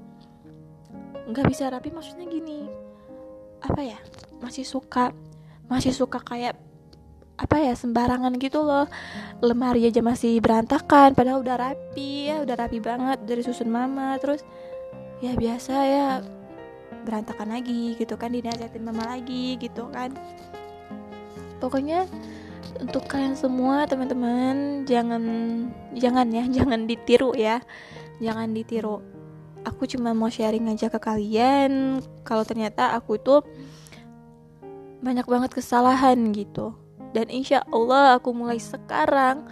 Nggak 1.30 1.46
bisa 1.46 1.70
rapi 1.70 1.94
maksudnya 1.94 2.26
gini 2.26 2.90
apa 3.60 3.80
ya 3.84 3.98
masih 4.40 4.64
suka 4.64 5.12
masih 5.68 5.92
suka 5.92 6.18
kayak 6.24 6.56
apa 7.40 7.56
ya 7.56 7.72
sembarangan 7.72 8.36
gitu 8.36 8.60
loh. 8.60 8.84
Lemari 9.40 9.88
aja 9.88 10.04
masih 10.04 10.44
berantakan 10.44 11.16
padahal 11.16 11.40
udah 11.40 11.56
rapi 11.56 12.28
ya 12.28 12.44
udah 12.44 12.56
rapi 12.60 12.78
banget 12.84 13.18
dari 13.24 13.40
susun 13.40 13.72
mama 13.72 14.20
terus 14.20 14.44
ya 15.24 15.32
biasa 15.32 15.74
ya 15.88 16.06
berantakan 17.08 17.56
lagi 17.56 17.96
gitu 17.96 18.20
kan 18.20 18.36
dinasihatin 18.36 18.84
mama 18.84 19.16
lagi 19.16 19.56
gitu 19.56 19.88
kan. 19.88 20.12
Pokoknya 21.56 22.04
untuk 22.76 23.08
kalian 23.08 23.36
semua 23.36 23.88
teman-teman 23.88 24.84
jangan 24.84 25.22
jangan 25.96 26.28
ya 26.28 26.44
jangan 26.60 26.84
ditiru 26.84 27.32
ya. 27.32 27.64
Jangan 28.20 28.52
ditiru. 28.52 29.00
Aku 29.64 29.88
cuma 29.88 30.12
mau 30.12 30.28
sharing 30.28 30.68
aja 30.72 30.92
ke 30.92 31.00
kalian 31.00 32.04
kalau 32.24 32.44
ternyata 32.44 32.96
aku 32.96 33.16
tuh 33.20 33.44
banyak 35.00 35.24
banget 35.24 35.52
kesalahan 35.56 36.16
gitu 36.32 36.79
dan 37.10 37.26
insya 37.28 37.62
Allah 37.70 38.18
aku 38.18 38.30
mulai 38.34 38.58
sekarang 38.58 39.46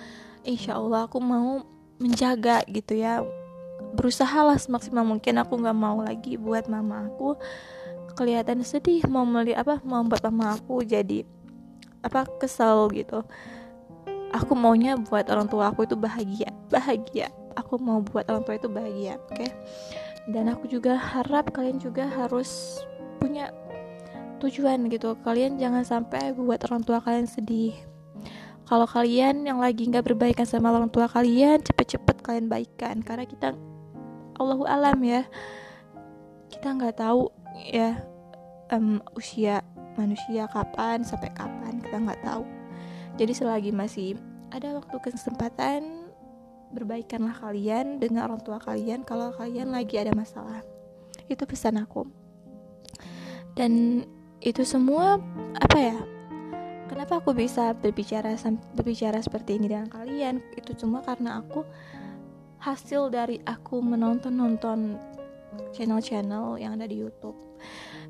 insya 0.47 0.79
Allah 0.79 1.07
aku 1.07 1.18
mau 1.18 1.62
menjaga 1.99 2.62
gitu 2.71 2.99
ya. 2.99 3.23
Berusaha 3.94 4.44
lah 4.44 4.59
semaksimal 4.61 5.03
mungkin 5.03 5.40
aku 5.40 5.59
nggak 5.59 5.79
mau 5.79 6.05
lagi 6.05 6.37
buat 6.37 6.68
mama 6.68 7.09
aku 7.09 7.38
kelihatan 8.14 8.66
sedih 8.66 9.07
mau 9.07 9.23
melihat 9.23 9.62
apa 9.62 9.79
mau 9.87 10.03
buat 10.03 10.23
mama 10.27 10.59
aku 10.59 10.83
jadi 10.83 11.25
apa 12.05 12.27
kesel 12.38 12.90
gitu. 12.94 13.23
Aku 14.29 14.53
maunya 14.53 14.92
buat 15.01 15.25
orang 15.33 15.49
tua 15.49 15.73
aku 15.73 15.88
itu 15.88 15.97
bahagia 15.97 16.53
bahagia. 16.68 17.33
Aku 17.57 17.81
mau 17.81 17.99
buat 18.05 18.29
orang 18.31 18.44
tua 18.44 18.55
itu 18.61 18.68
bahagia 18.71 19.18
oke? 19.18 19.35
Okay? 19.35 19.51
dan 20.29 20.53
aku 20.53 20.68
juga 20.68 21.01
harap 21.01 21.49
kalian 21.57 21.81
juga 21.81 22.05
harus 22.05 22.81
punya 23.16 23.49
tujuan 24.38 24.87
gitu. 24.88 25.18
Kalian 25.27 25.59
jangan 25.59 25.83
sampai 25.83 26.33
buat 26.35 26.62
orang 26.70 26.83
tua 26.87 27.03
kalian 27.03 27.27
sedih. 27.27 27.74
Kalau 28.68 28.85
kalian 28.85 29.48
yang 29.48 29.59
lagi 29.59 29.88
nggak 29.88 30.12
berbaikan 30.12 30.44
sama 30.44 30.68
orang 30.70 30.92
tua 30.92 31.09
kalian 31.09 31.61
cepet-cepet 31.64 32.20
kalian 32.22 32.46
baikan. 32.46 33.01
Karena 33.03 33.24
kita 33.27 33.57
Allahu 34.38 34.64
alam 34.64 34.98
ya. 35.03 35.27
Kita 36.48 36.74
nggak 36.74 37.01
tahu 37.01 37.29
ya 37.68 38.01
um, 38.72 39.03
usia 39.18 39.64
manusia 39.98 40.46
kapan 40.48 41.03
sampai 41.03 41.33
kapan 41.35 41.83
kita 41.83 41.96
nggak 41.98 42.22
tahu. 42.22 42.46
Jadi 43.18 43.33
selagi 43.35 43.70
masih 43.74 44.14
ada 44.55 44.79
waktu 44.79 44.96
kesempatan 45.03 46.09
berbaikanlah 46.70 47.35
kalian 47.40 47.98
dengan 47.98 48.29
orang 48.29 48.40
tua 48.44 48.61
kalian 48.61 49.03
kalau 49.03 49.33
kalian 49.35 49.72
lagi 49.72 49.98
ada 49.98 50.12
masalah. 50.14 50.62
Itu 51.27 51.44
pesan 51.48 51.81
aku. 51.81 52.07
Dan 53.57 54.05
itu 54.38 54.62
semua 54.62 55.18
apa 55.59 55.79
ya 55.79 55.98
kenapa 56.88 57.18
aku 57.20 57.37
bisa 57.37 57.74
berbicara 57.77 58.35
berbicara 58.74 59.20
seperti 59.20 59.61
ini 59.61 59.70
dengan 59.70 59.87
kalian? 59.92 60.40
Itu 60.57 60.74
semua 60.74 61.05
karena 61.05 61.38
aku 61.42 61.62
hasil 62.59 63.12
dari 63.14 63.38
aku 63.46 63.79
menonton 63.79 64.35
nonton 64.35 64.98
channel-channel 65.74 66.59
yang 66.59 66.74
ada 66.74 66.88
di 66.88 66.98
YouTube. 66.98 67.37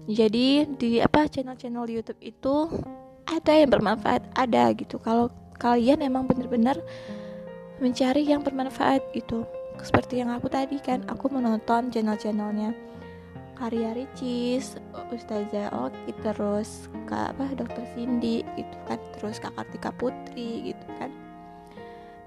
Jadi 0.08 0.64
di 0.78 1.02
apa 1.04 1.28
channel-channel 1.28 1.84
di 1.84 1.94
YouTube 2.00 2.20
itu 2.24 2.54
ada 3.28 3.52
yang 3.52 3.68
bermanfaat 3.68 4.24
ada 4.32 4.72
gitu. 4.72 4.96
Kalau 5.02 5.28
kalian 5.60 6.00
emang 6.00 6.24
bener-bener 6.24 6.80
mencari 7.82 8.24
yang 8.26 8.42
bermanfaat 8.42 9.04
gitu 9.14 9.46
seperti 9.78 10.18
yang 10.18 10.34
aku 10.34 10.50
tadi 10.50 10.82
kan 10.82 11.06
aku 11.06 11.30
menonton 11.30 11.94
channel-channelnya 11.94 12.74
Karya 13.58 13.90
Ricis, 13.92 14.78
Ustazah 15.10 15.74
Oki, 15.74 16.14
terus 16.22 16.86
Kak 17.10 17.34
apa 17.34 17.50
Dokter 17.58 17.84
Cindy 17.92 18.46
gitu 18.54 18.76
kan, 18.86 18.98
terus 19.18 19.42
Kak 19.42 19.52
Kartika 19.58 19.90
Putri 19.92 20.72
gitu 20.72 20.86
kan. 20.96 21.10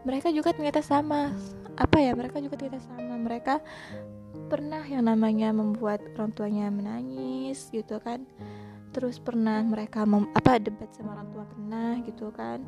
Mereka 0.03 0.29
juga 0.35 0.51
ternyata 0.51 0.83
sama. 0.83 1.31
Apa 1.79 2.03
ya? 2.03 2.11
Mereka 2.13 2.43
juga 2.43 2.59
ternyata 2.59 2.83
sama. 2.83 3.15
Mereka 3.15 3.63
pernah 4.51 4.83
yang 4.83 5.07
namanya 5.07 5.55
membuat 5.55 6.03
orang 6.19 6.35
tuanya 6.35 6.67
menangis 6.67 7.71
gitu 7.71 7.97
kan. 8.03 8.27
Terus 8.91 9.23
pernah 9.23 9.63
mereka 9.63 10.03
mem, 10.03 10.27
apa 10.35 10.59
debat 10.59 10.91
sama 10.91 11.15
orang 11.15 11.31
tua 11.31 11.47
pernah 11.47 11.95
gitu 12.03 12.27
kan 12.35 12.59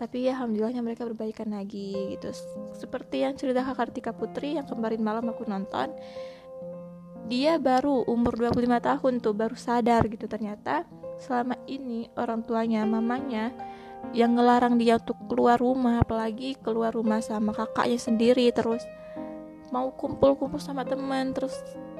tapi 0.00 0.24
ya 0.24 0.32
alhamdulillahnya 0.32 0.80
mereka 0.80 1.04
berbaikan 1.04 1.52
lagi 1.52 2.16
gitu 2.16 2.32
seperti 2.72 3.20
yang 3.20 3.36
cerita 3.36 3.60
Kak 3.60 3.76
Kartika 3.76 4.16
Putri 4.16 4.56
yang 4.56 4.64
kemarin 4.64 5.04
malam 5.04 5.28
aku 5.28 5.44
nonton 5.44 5.92
dia 7.28 7.60
baru 7.60 8.06
umur 8.08 8.36
25 8.38 8.80
tahun 8.80 9.12
tuh 9.20 9.34
baru 9.36 9.56
sadar 9.58 10.06
gitu. 10.08 10.24
Ternyata 10.30 10.86
selama 11.20 11.58
ini 11.68 12.08
orang 12.16 12.40
tuanya 12.46 12.86
mamanya 12.88 13.52
yang 14.16 14.34
ngelarang 14.34 14.80
dia 14.80 14.96
untuk 14.96 15.16
keluar 15.28 15.60
rumah 15.60 16.00
apalagi 16.00 16.56
keluar 16.64 16.96
rumah 16.96 17.20
sama 17.20 17.52
kakaknya 17.52 18.00
sendiri 18.00 18.48
terus 18.48 18.80
mau 19.68 19.92
kumpul-kumpul 19.92 20.58
sama 20.58 20.82
teman 20.88 21.36
terus 21.36 21.52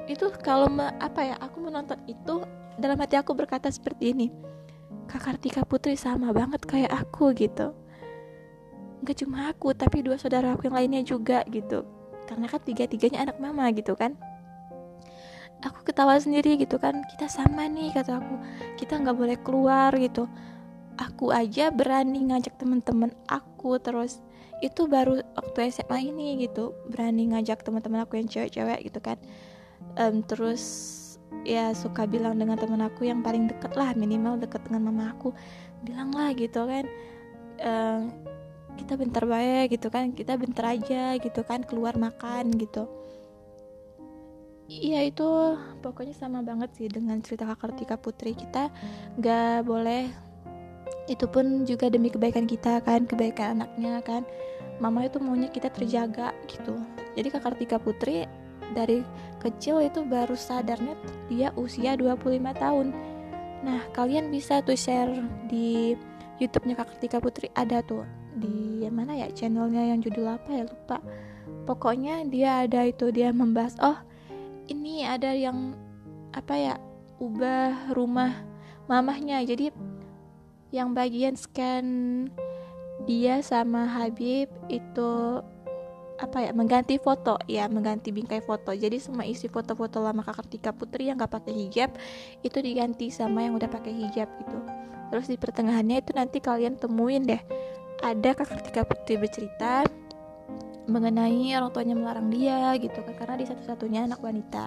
itu 0.09 0.26
kalau 0.42 0.66
apa 0.80 1.20
ya 1.22 1.37
aku 1.38 1.61
menonton 1.61 2.00
itu 2.09 2.42
dalam 2.80 2.98
hati 2.98 3.14
aku 3.20 3.37
berkata 3.37 3.68
seperti 3.68 4.16
ini 4.16 4.26
Kak 5.06 5.26
Kartika 5.26 5.62
Putri 5.66 5.98
sama 5.98 6.30
banget 6.30 6.62
kayak 6.62 6.94
aku 6.94 7.35
gitu. 7.35 7.74
Nggak 9.02 9.16
cuma 9.26 9.50
aku 9.50 9.74
tapi 9.74 10.06
dua 10.06 10.14
saudara 10.14 10.54
aku 10.54 10.70
yang 10.70 10.78
lainnya 10.78 11.02
juga 11.02 11.42
gitu. 11.50 11.83
Karena 12.30 12.46
kan 12.46 12.62
tiga 12.62 12.87
tiganya 12.87 13.26
anak 13.26 13.42
mama 13.42 13.66
gitu 13.74 13.98
kan 13.98 14.14
aku 15.61 15.85
ketawa 15.85 16.16
sendiri 16.16 16.57
gitu 16.57 16.81
kan. 16.81 17.05
Kita 17.07 17.29
sama 17.29 17.68
nih 17.68 17.92
kata 17.92 18.20
aku. 18.20 18.35
Kita 18.81 19.01
nggak 19.01 19.16
boleh 19.16 19.37
keluar 19.40 19.92
gitu. 19.96 20.27
Aku 21.01 21.33
aja 21.33 21.73
berani 21.73 22.29
ngajak 22.29 22.61
teman-teman 22.61 23.12
aku 23.29 23.81
terus. 23.81 24.20
Itu 24.61 24.88
baru 24.88 25.25
waktu 25.37 25.73
SMA 25.73 26.12
ini 26.12 26.44
gitu. 26.44 26.77
Berani 26.88 27.33
ngajak 27.33 27.64
teman-teman 27.64 28.05
aku 28.05 28.20
yang 28.20 28.29
cewek-cewek 28.29 28.81
gitu 28.88 29.01
kan. 29.01 29.16
Um, 29.96 30.20
terus 30.25 30.96
ya 31.46 31.73
suka 31.73 32.05
bilang 32.05 32.37
dengan 32.37 32.59
teman 32.59 32.83
aku 32.85 33.07
yang 33.07 33.25
paling 33.25 33.49
deket 33.49 33.73
lah 33.79 33.96
minimal 33.96 34.37
deket 34.37 34.61
dengan 34.68 34.92
mama 34.92 35.16
aku. 35.16 35.33
Bilang 35.85 36.12
lah 36.12 36.33
gitu 36.37 36.68
kan. 36.68 36.85
Um, 37.61 38.12
kita 38.77 38.96
bentar 38.96 39.25
baik 39.25 39.77
gitu 39.77 39.88
kan. 39.88 40.12
Kita 40.12 40.37
bentar 40.37 40.73
aja 40.77 41.16
gitu 41.16 41.40
kan 41.44 41.64
keluar 41.64 41.96
makan 41.96 42.53
gitu 42.57 42.88
Iya 44.70 45.02
itu 45.02 45.26
pokoknya 45.83 46.14
sama 46.14 46.46
banget 46.46 46.70
sih 46.78 46.87
dengan 46.87 47.18
cerita 47.18 47.42
Kak 47.42 47.59
Kartika 47.59 47.98
Putri. 47.98 48.38
Kita 48.38 48.70
nggak 49.18 49.66
boleh 49.66 50.06
itu 51.11 51.26
pun 51.26 51.66
juga 51.66 51.90
demi 51.90 52.06
kebaikan 52.06 52.46
kita 52.46 52.78
kan 52.87 53.02
kebaikan 53.02 53.59
anaknya 53.59 53.98
kan. 54.06 54.22
Mama 54.78 55.11
itu 55.11 55.18
maunya 55.18 55.50
kita 55.50 55.74
terjaga 55.74 56.30
gitu. 56.46 56.78
Jadi 57.18 57.28
Kak 57.35 57.42
Kartika 57.50 57.83
Putri 57.83 58.30
dari 58.70 59.02
kecil 59.42 59.83
itu 59.83 60.06
baru 60.06 60.38
sadarnya 60.38 60.94
dia 61.26 61.50
usia 61.59 61.98
25 61.98 62.30
tahun. 62.54 62.94
Nah 63.66 63.90
kalian 63.90 64.30
bisa 64.30 64.62
tuh 64.62 64.78
share 64.78 65.11
di 65.50 65.98
YouTube-nya 66.38 66.78
Kak 66.78 66.94
Kartika 66.94 67.18
Putri. 67.18 67.50
Ada 67.59 67.83
tuh 67.83 68.06
di 68.38 68.87
mana 68.87 69.18
ya? 69.18 69.26
Channelnya 69.35 69.83
yang 69.90 69.98
judul 69.98 70.30
apa 70.30 70.46
ya? 70.54 70.62
Lupa. 70.62 71.02
Pokoknya 71.66 72.22
dia 72.30 72.62
ada 72.62 72.87
itu 72.87 73.11
dia 73.11 73.35
membahas 73.35 73.74
oh 73.83 73.98
ini 74.70 75.02
ada 75.02 75.35
yang 75.35 75.74
apa 76.30 76.54
ya 76.54 76.74
ubah 77.18 77.92
rumah 77.92 78.33
mamahnya. 78.87 79.42
Jadi 79.42 79.74
yang 80.70 80.94
bagian 80.94 81.35
scan 81.35 81.87
dia 83.04 83.42
sama 83.42 83.85
Habib 83.90 84.46
itu 84.70 85.42
apa 86.20 86.46
ya 86.46 86.50
mengganti 86.54 86.96
foto. 87.02 87.37
Ya 87.50 87.66
mengganti 87.66 88.14
bingkai 88.14 88.40
foto. 88.46 88.70
Jadi 88.70 89.02
semua 89.02 89.26
isi 89.26 89.50
foto-foto 89.50 89.98
lama 89.98 90.22
kakak 90.22 90.46
Tika 90.48 90.70
Putri 90.70 91.11
yang 91.11 91.18
gak 91.18 91.35
pakai 91.35 91.52
hijab 91.66 91.90
itu 92.46 92.59
diganti 92.62 93.11
sama 93.11 93.42
yang 93.42 93.59
udah 93.59 93.68
pakai 93.68 93.90
hijab 93.90 94.30
gitu. 94.38 94.59
Terus 95.11 95.26
di 95.26 95.37
pertengahannya 95.37 95.98
itu 95.98 96.14
nanti 96.14 96.38
kalian 96.38 96.78
temuin 96.78 97.26
deh 97.26 97.42
ada 98.00 98.30
kakak 98.33 98.62
Tika 98.70 98.83
Putri 98.87 99.18
bercerita 99.18 99.85
mengenai 100.90 101.55
orang 101.55 101.70
tuanya 101.70 101.94
melarang 101.94 102.29
dia 102.29 102.74
gitu 102.76 102.98
kan. 103.00 103.14
Karena 103.14 103.35
dia 103.38 103.48
satu-satunya 103.55 104.00
anak 104.11 104.20
wanita. 104.20 104.66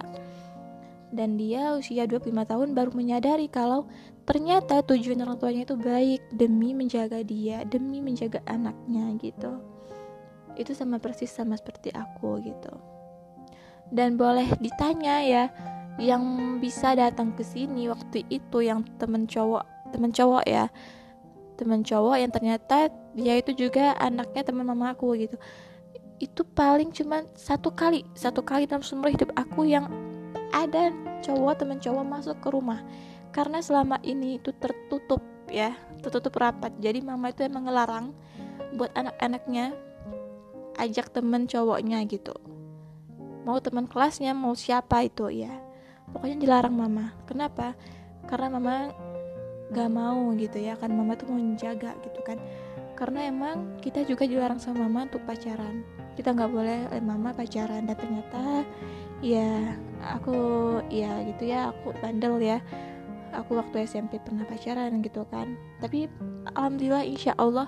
Dan 1.14 1.38
dia 1.38 1.78
usia 1.78 2.10
25 2.10 2.34
tahun 2.42 2.74
baru 2.74 2.90
menyadari 2.90 3.46
kalau 3.46 3.86
ternyata 4.26 4.82
tujuan 4.82 5.22
orang 5.22 5.38
tuanya 5.38 5.62
itu 5.62 5.78
baik 5.78 6.20
demi 6.34 6.74
menjaga 6.74 7.22
dia 7.22 7.62
demi 7.62 8.02
menjaga 8.02 8.42
anaknya 8.50 9.14
gitu. 9.22 9.62
Itu 10.58 10.74
sama 10.74 10.98
persis 10.98 11.30
sama 11.30 11.54
seperti 11.54 11.94
aku 11.94 12.42
gitu. 12.42 12.74
Dan 13.94 14.18
boleh 14.18 14.58
ditanya 14.58 15.22
ya 15.22 15.44
yang 16.02 16.58
bisa 16.58 16.98
datang 16.98 17.30
ke 17.38 17.46
sini 17.46 17.86
waktu 17.86 18.26
itu 18.26 18.66
yang 18.66 18.82
temen 18.98 19.30
cowok 19.30 19.94
temen 19.94 20.10
cowok 20.10 20.44
ya. 20.50 20.66
Temen 21.54 21.86
cowok 21.86 22.18
yang 22.18 22.34
ternyata 22.34 22.90
dia 23.14 23.38
itu 23.38 23.54
juga 23.54 23.94
anaknya 24.02 24.42
teman 24.42 24.66
mama 24.66 24.98
aku 24.98 25.14
gitu 25.14 25.38
itu 26.22 26.46
paling 26.46 26.94
cuma 26.94 27.26
satu 27.34 27.74
kali 27.74 28.06
satu 28.14 28.44
kali 28.46 28.70
dalam 28.70 28.86
seumur 28.86 29.10
hidup 29.10 29.34
aku 29.34 29.66
yang 29.66 29.90
ada 30.54 30.94
cowok 31.24 31.54
teman 31.58 31.78
cowok 31.82 32.04
masuk 32.06 32.36
ke 32.38 32.48
rumah. 32.54 32.80
Karena 33.34 33.58
selama 33.58 33.98
ini 34.06 34.38
itu 34.38 34.54
tertutup 34.54 35.18
ya 35.50 35.74
tertutup 35.98 36.38
rapat. 36.38 36.70
Jadi 36.78 37.02
mama 37.02 37.34
itu 37.34 37.42
emang 37.42 37.66
ngelarang 37.66 38.14
buat 38.78 38.94
anak-anaknya 38.94 39.74
ajak 40.78 41.10
temen 41.10 41.50
cowoknya 41.50 42.06
gitu. 42.06 42.34
Mau 43.42 43.58
teman 43.58 43.90
kelasnya 43.90 44.30
mau 44.32 44.54
siapa 44.54 45.02
itu 45.02 45.26
ya. 45.34 45.50
Pokoknya 46.14 46.38
dilarang 46.38 46.74
mama. 46.78 47.10
Kenapa? 47.26 47.74
Karena 48.30 48.54
mama 48.54 48.74
gak 49.74 49.90
mau 49.90 50.30
gitu 50.38 50.60
ya 50.60 50.78
kan 50.78 50.92
mama 50.94 51.18
tuh 51.18 51.26
mau 51.34 51.42
menjaga 51.42 51.98
gitu 52.06 52.22
kan. 52.22 52.38
Karena 52.94 53.26
emang 53.26 53.82
kita 53.82 54.06
juga 54.06 54.22
dilarang 54.22 54.62
sama 54.62 54.86
mama 54.86 55.10
untuk 55.10 55.26
pacaran 55.26 55.93
kita 56.14 56.34
nggak 56.34 56.50
boleh 56.50 56.78
eh, 56.90 57.02
mama 57.02 57.34
pacaran. 57.34 57.86
Dan 57.86 57.96
ternyata 57.98 58.64
ya 59.22 59.78
aku 60.14 60.36
ya 60.90 61.22
gitu 61.28 61.50
ya 61.50 61.70
aku 61.74 61.94
bandel 62.00 62.40
ya. 62.40 62.58
Aku 63.34 63.58
waktu 63.58 63.82
SMP 63.86 64.22
pernah 64.22 64.46
pacaran 64.46 65.02
gitu 65.02 65.26
kan. 65.28 65.58
Tapi 65.82 66.06
alhamdulillah 66.54 67.02
insya 67.02 67.34
Allah 67.34 67.66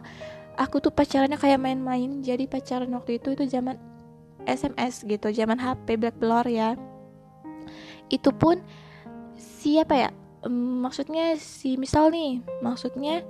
aku 0.54 0.78
tuh 0.78 0.94
pacarannya 0.94 1.38
kayak 1.38 1.58
main-main. 1.58 2.22
Jadi 2.22 2.46
pacaran 2.46 2.90
waktu 2.94 3.18
itu 3.18 3.34
itu 3.34 3.44
zaman 3.50 3.76
SMS 4.46 5.02
gitu 5.02 5.28
zaman 5.34 5.58
HP 5.58 5.98
Blackberry 5.98 6.62
ya. 6.62 6.78
Itu 8.06 8.30
pun 8.30 8.62
siapa 9.34 9.94
ya 9.98 10.10
maksudnya 10.54 11.34
si 11.36 11.74
misal 11.74 12.14
nih 12.14 12.40
maksudnya 12.62 13.26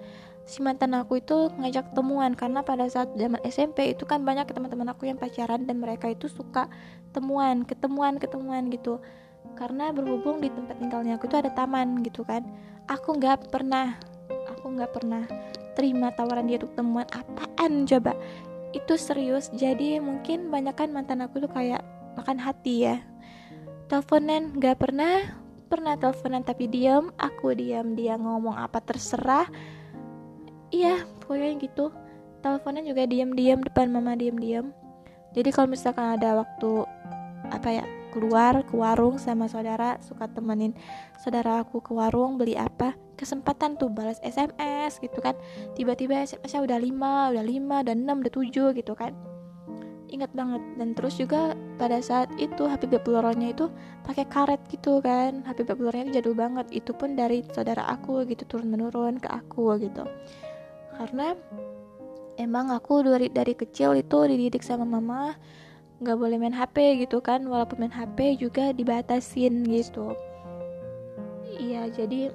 si 0.47 0.63
mantan 0.63 0.95
aku 0.95 1.19
itu 1.19 1.51
ngajak 1.59 1.91
temuan 1.91 2.31
karena 2.39 2.63
pada 2.63 2.87
saat 2.87 3.11
zaman 3.19 3.43
SMP 3.43 3.91
itu 3.91 4.07
kan 4.07 4.23
banyak 4.23 4.47
teman-teman 4.47 4.95
aku 4.95 5.11
yang 5.11 5.19
pacaran 5.19 5.67
dan 5.67 5.83
mereka 5.83 6.07
itu 6.07 6.31
suka 6.31 6.71
temuan 7.11 7.67
ketemuan 7.67 8.23
ketemuan 8.23 8.71
gitu. 8.71 9.03
Karena 9.59 9.91
berhubung 9.91 10.39
di 10.39 10.47
tempat 10.47 10.79
tinggalnya 10.79 11.19
aku 11.19 11.27
itu 11.27 11.37
ada 11.37 11.51
taman 11.51 12.07
gitu 12.07 12.23
kan 12.23 12.47
aku 12.87 13.19
nggak 13.19 13.51
pernah 13.51 13.99
aku 14.47 14.79
nggak 14.79 14.91
pernah 14.95 15.27
terima 15.75 16.15
tawaran 16.15 16.47
dia 16.47 16.63
untuk 16.63 16.79
temuan 16.79 17.07
apaan 17.11 17.83
coba. 17.83 18.15
Itu 18.71 18.95
serius 18.95 19.51
jadi 19.51 19.99
mungkin 19.99 20.49
banyak 20.55 20.79
kan 20.79 20.95
mantan 20.95 21.27
aku 21.27 21.43
tuh 21.43 21.51
kayak 21.51 21.83
makan 22.15 22.39
hati 22.39 22.87
ya. 22.87 23.03
Teleponan 23.91 24.55
nggak 24.55 24.79
pernah 24.79 25.43
pernah 25.67 25.99
teleponan 25.99 26.47
tapi 26.47 26.71
diam 26.71 27.11
aku 27.19 27.51
diam 27.59 27.99
dia 27.99 28.15
ngomong 28.15 28.55
apa 28.55 28.79
terserah 28.79 29.51
iya 30.71 31.03
pokoknya 31.23 31.59
gitu. 31.63 31.93
Teleponnya 32.41 32.87
juga 32.87 33.09
diam-diam 33.11 33.59
depan 33.59 33.91
mama 33.91 34.15
diam-diam 34.15 34.71
jadi 35.37 35.53
kalau 35.53 35.69
misalkan 35.69 36.17
ada 36.17 36.41
waktu 36.41 36.89
apa 37.53 37.69
ya 37.69 37.85
keluar 38.17 38.65
ke 38.65 38.73
warung 38.73 39.21
sama 39.21 39.45
saudara 39.45 40.01
suka 40.01 40.25
temenin 40.33 40.73
saudara 41.21 41.61
aku 41.61 41.85
ke 41.85 41.93
warung 41.93 42.41
beli 42.41 42.57
apa 42.57 42.97
kesempatan 43.21 43.77
tuh 43.77 43.93
balas 43.93 44.21
SMS 44.21 45.01
gitu 45.01 45.25
kan. 45.25 45.33
Tiba-tiba 45.73 46.21
SMS-nya 46.21 46.69
udah 46.69 46.79
5, 46.81 47.33
udah 47.33 47.45
5, 47.49 47.85
udah 47.85 47.95
6, 47.97 48.21
udah 48.21 48.33
7 48.77 48.77
gitu 48.77 48.93
kan. 48.93 49.13
Ingat 50.13 50.37
banget. 50.37 50.61
Dan 50.77 50.93
terus 50.93 51.17
juga 51.17 51.57
pada 51.81 51.97
saat 52.05 52.29
itu 52.37 52.69
HP 52.69 52.93
Babuloronya 52.93 53.57
itu 53.57 53.73
pakai 54.05 54.29
karet 54.29 54.61
gitu 54.69 55.01
kan. 55.01 55.41
HP 55.49 55.65
Babuloronya 55.65 56.13
itu 56.13 56.21
jadul 56.21 56.37
banget. 56.37 56.69
Itu 56.69 56.93
pun 56.93 57.17
dari 57.17 57.41
saudara 57.57 57.89
aku 57.89 58.29
gitu 58.29 58.45
turun 58.45 58.69
menurun 58.69 59.17
ke 59.17 59.33
aku 59.33 59.81
gitu 59.81 60.05
karena 60.97 61.37
emang 62.41 62.73
aku 62.73 63.05
dari 63.05 63.29
dari 63.33 63.53
kecil 63.57 63.97
itu 63.97 64.19
dididik 64.29 64.65
sama 64.65 64.85
mama 64.85 65.37
nggak 66.01 66.17
boleh 66.21 66.37
main 66.37 66.53
HP 66.53 67.09
gitu 67.09 67.25
kan 67.25 67.41
walaupun 67.49 67.81
main 67.81 67.95
HP 67.95 68.37
juga 68.37 68.73
dibatasin 68.77 69.65
gitu 69.65 70.13
iya 71.57 71.89
jadi 71.89 72.29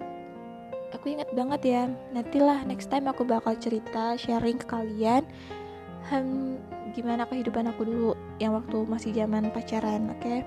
aku 0.91 1.13
ingat 1.13 1.29
banget 1.37 1.61
ya 1.65 1.83
nantilah 2.09 2.65
next 2.65 2.89
time 2.89 3.05
aku 3.05 3.21
bakal 3.21 3.53
cerita 3.61 4.17
sharing 4.17 4.57
ke 4.57 4.65
kalian 4.65 5.21
hmm, 6.09 6.57
gimana 6.97 7.29
kehidupan 7.29 7.69
aku 7.69 7.85
dulu 7.85 8.11
yang 8.41 8.57
waktu 8.57 8.81
masih 8.89 9.13
zaman 9.13 9.53
pacaran 9.53 10.09
oke 10.09 10.19
okay? 10.19 10.41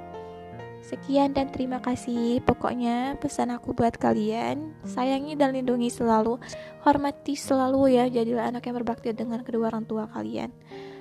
Sekian 0.84 1.32
dan 1.32 1.48
terima 1.48 1.80
kasih. 1.80 2.44
Pokoknya 2.44 3.16
pesan 3.16 3.48
aku 3.56 3.72
buat 3.72 3.96
kalian, 3.96 4.76
sayangi 4.84 5.32
dan 5.32 5.56
lindungi 5.56 5.88
selalu, 5.88 6.36
hormati 6.84 7.32
selalu 7.32 7.96
ya, 7.96 8.04
jadilah 8.12 8.52
anak 8.52 8.68
yang 8.68 8.76
berbakti 8.76 9.16
dengan 9.16 9.40
kedua 9.40 9.72
orang 9.72 9.88
tua 9.88 10.04
kalian. 10.12 10.52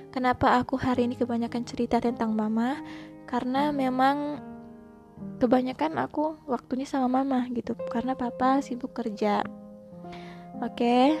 Kenapa 0.08 0.56
aku 0.56 0.80
hari 0.80 1.04
ini 1.04 1.20
kebanyakan 1.20 1.68
cerita 1.68 2.00
tentang 2.00 2.32
mama? 2.32 2.80
Karena 3.28 3.76
memang 3.76 4.40
kebanyakan 5.36 6.00
aku 6.00 6.40
waktunya 6.48 6.88
sama 6.88 7.20
mama 7.20 7.44
gitu, 7.52 7.76
karena 7.92 8.16
papa 8.16 8.64
sibuk 8.64 8.96
kerja. 8.96 9.44
Oke, 10.64 11.20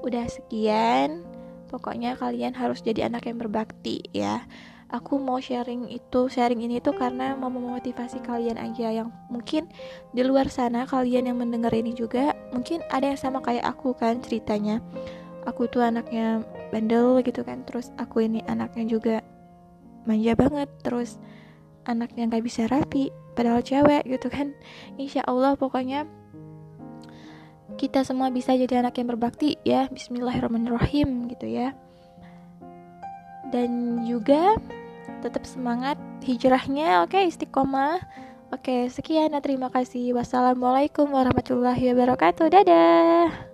udah 0.00 0.24
sekian. 0.32 1.28
Pokoknya 1.68 2.16
kalian 2.16 2.56
harus 2.56 2.80
jadi 2.80 3.12
anak 3.12 3.28
yang 3.28 3.36
berbakti 3.36 4.00
ya. 4.16 4.48
Aku 4.88 5.20
mau 5.20 5.36
sharing 5.36 5.92
itu, 5.92 6.32
sharing 6.32 6.64
ini 6.64 6.80
tuh 6.80 6.96
karena 6.96 7.36
mau 7.36 7.52
memotivasi 7.52 8.24
kalian 8.24 8.56
aja 8.56 8.88
yang 8.88 9.12
mungkin 9.28 9.68
di 10.16 10.24
luar 10.24 10.48
sana 10.48 10.88
kalian 10.88 11.28
yang 11.28 11.36
mendengar 11.36 11.68
ini 11.76 11.92
juga 11.92 12.32
mungkin 12.56 12.80
ada 12.88 13.12
yang 13.12 13.20
sama 13.20 13.44
kayak 13.44 13.68
aku 13.68 13.92
kan 13.92 14.24
ceritanya. 14.24 14.80
Aku 15.44 15.68
tuh 15.68 15.84
anaknya 15.84 16.40
bandel 16.72 17.20
gitu 17.20 17.44
kan, 17.44 17.68
terus 17.68 17.92
aku 18.00 18.24
ini 18.24 18.40
anaknya 18.48 18.84
juga 18.88 19.16
manja 20.08 20.32
banget, 20.32 20.72
terus 20.80 21.20
anaknya 21.84 22.32
nggak 22.32 22.44
bisa 22.48 22.64
rapi, 22.68 23.12
padahal 23.36 23.60
cewek 23.60 24.08
gitu 24.08 24.32
kan. 24.32 24.56
Insya 24.96 25.20
Allah 25.28 25.52
pokoknya 25.52 26.08
kita 27.76 28.08
semua 28.08 28.32
bisa 28.32 28.56
jadi 28.56 28.80
anak 28.80 28.96
yang 28.96 29.12
berbakti 29.12 29.60
ya 29.68 29.86
Bismillahirrahmanirrahim 29.92 31.28
gitu 31.28 31.46
ya 31.46 31.76
dan 33.48 34.02
juga 34.04 34.56
tetap 35.20 35.44
semangat 35.44 35.96
hijrahnya 36.22 37.02
oke 37.04 37.14
okay, 37.14 37.30
istiqomah. 37.30 38.00
Oke 38.48 38.72
okay, 38.72 38.80
sekian 38.88 39.36
terima 39.44 39.68
kasih. 39.68 40.16
Wassalamualaikum 40.16 41.12
warahmatullahi 41.12 41.92
wabarakatuh. 41.92 42.48
Dadah 42.48 43.47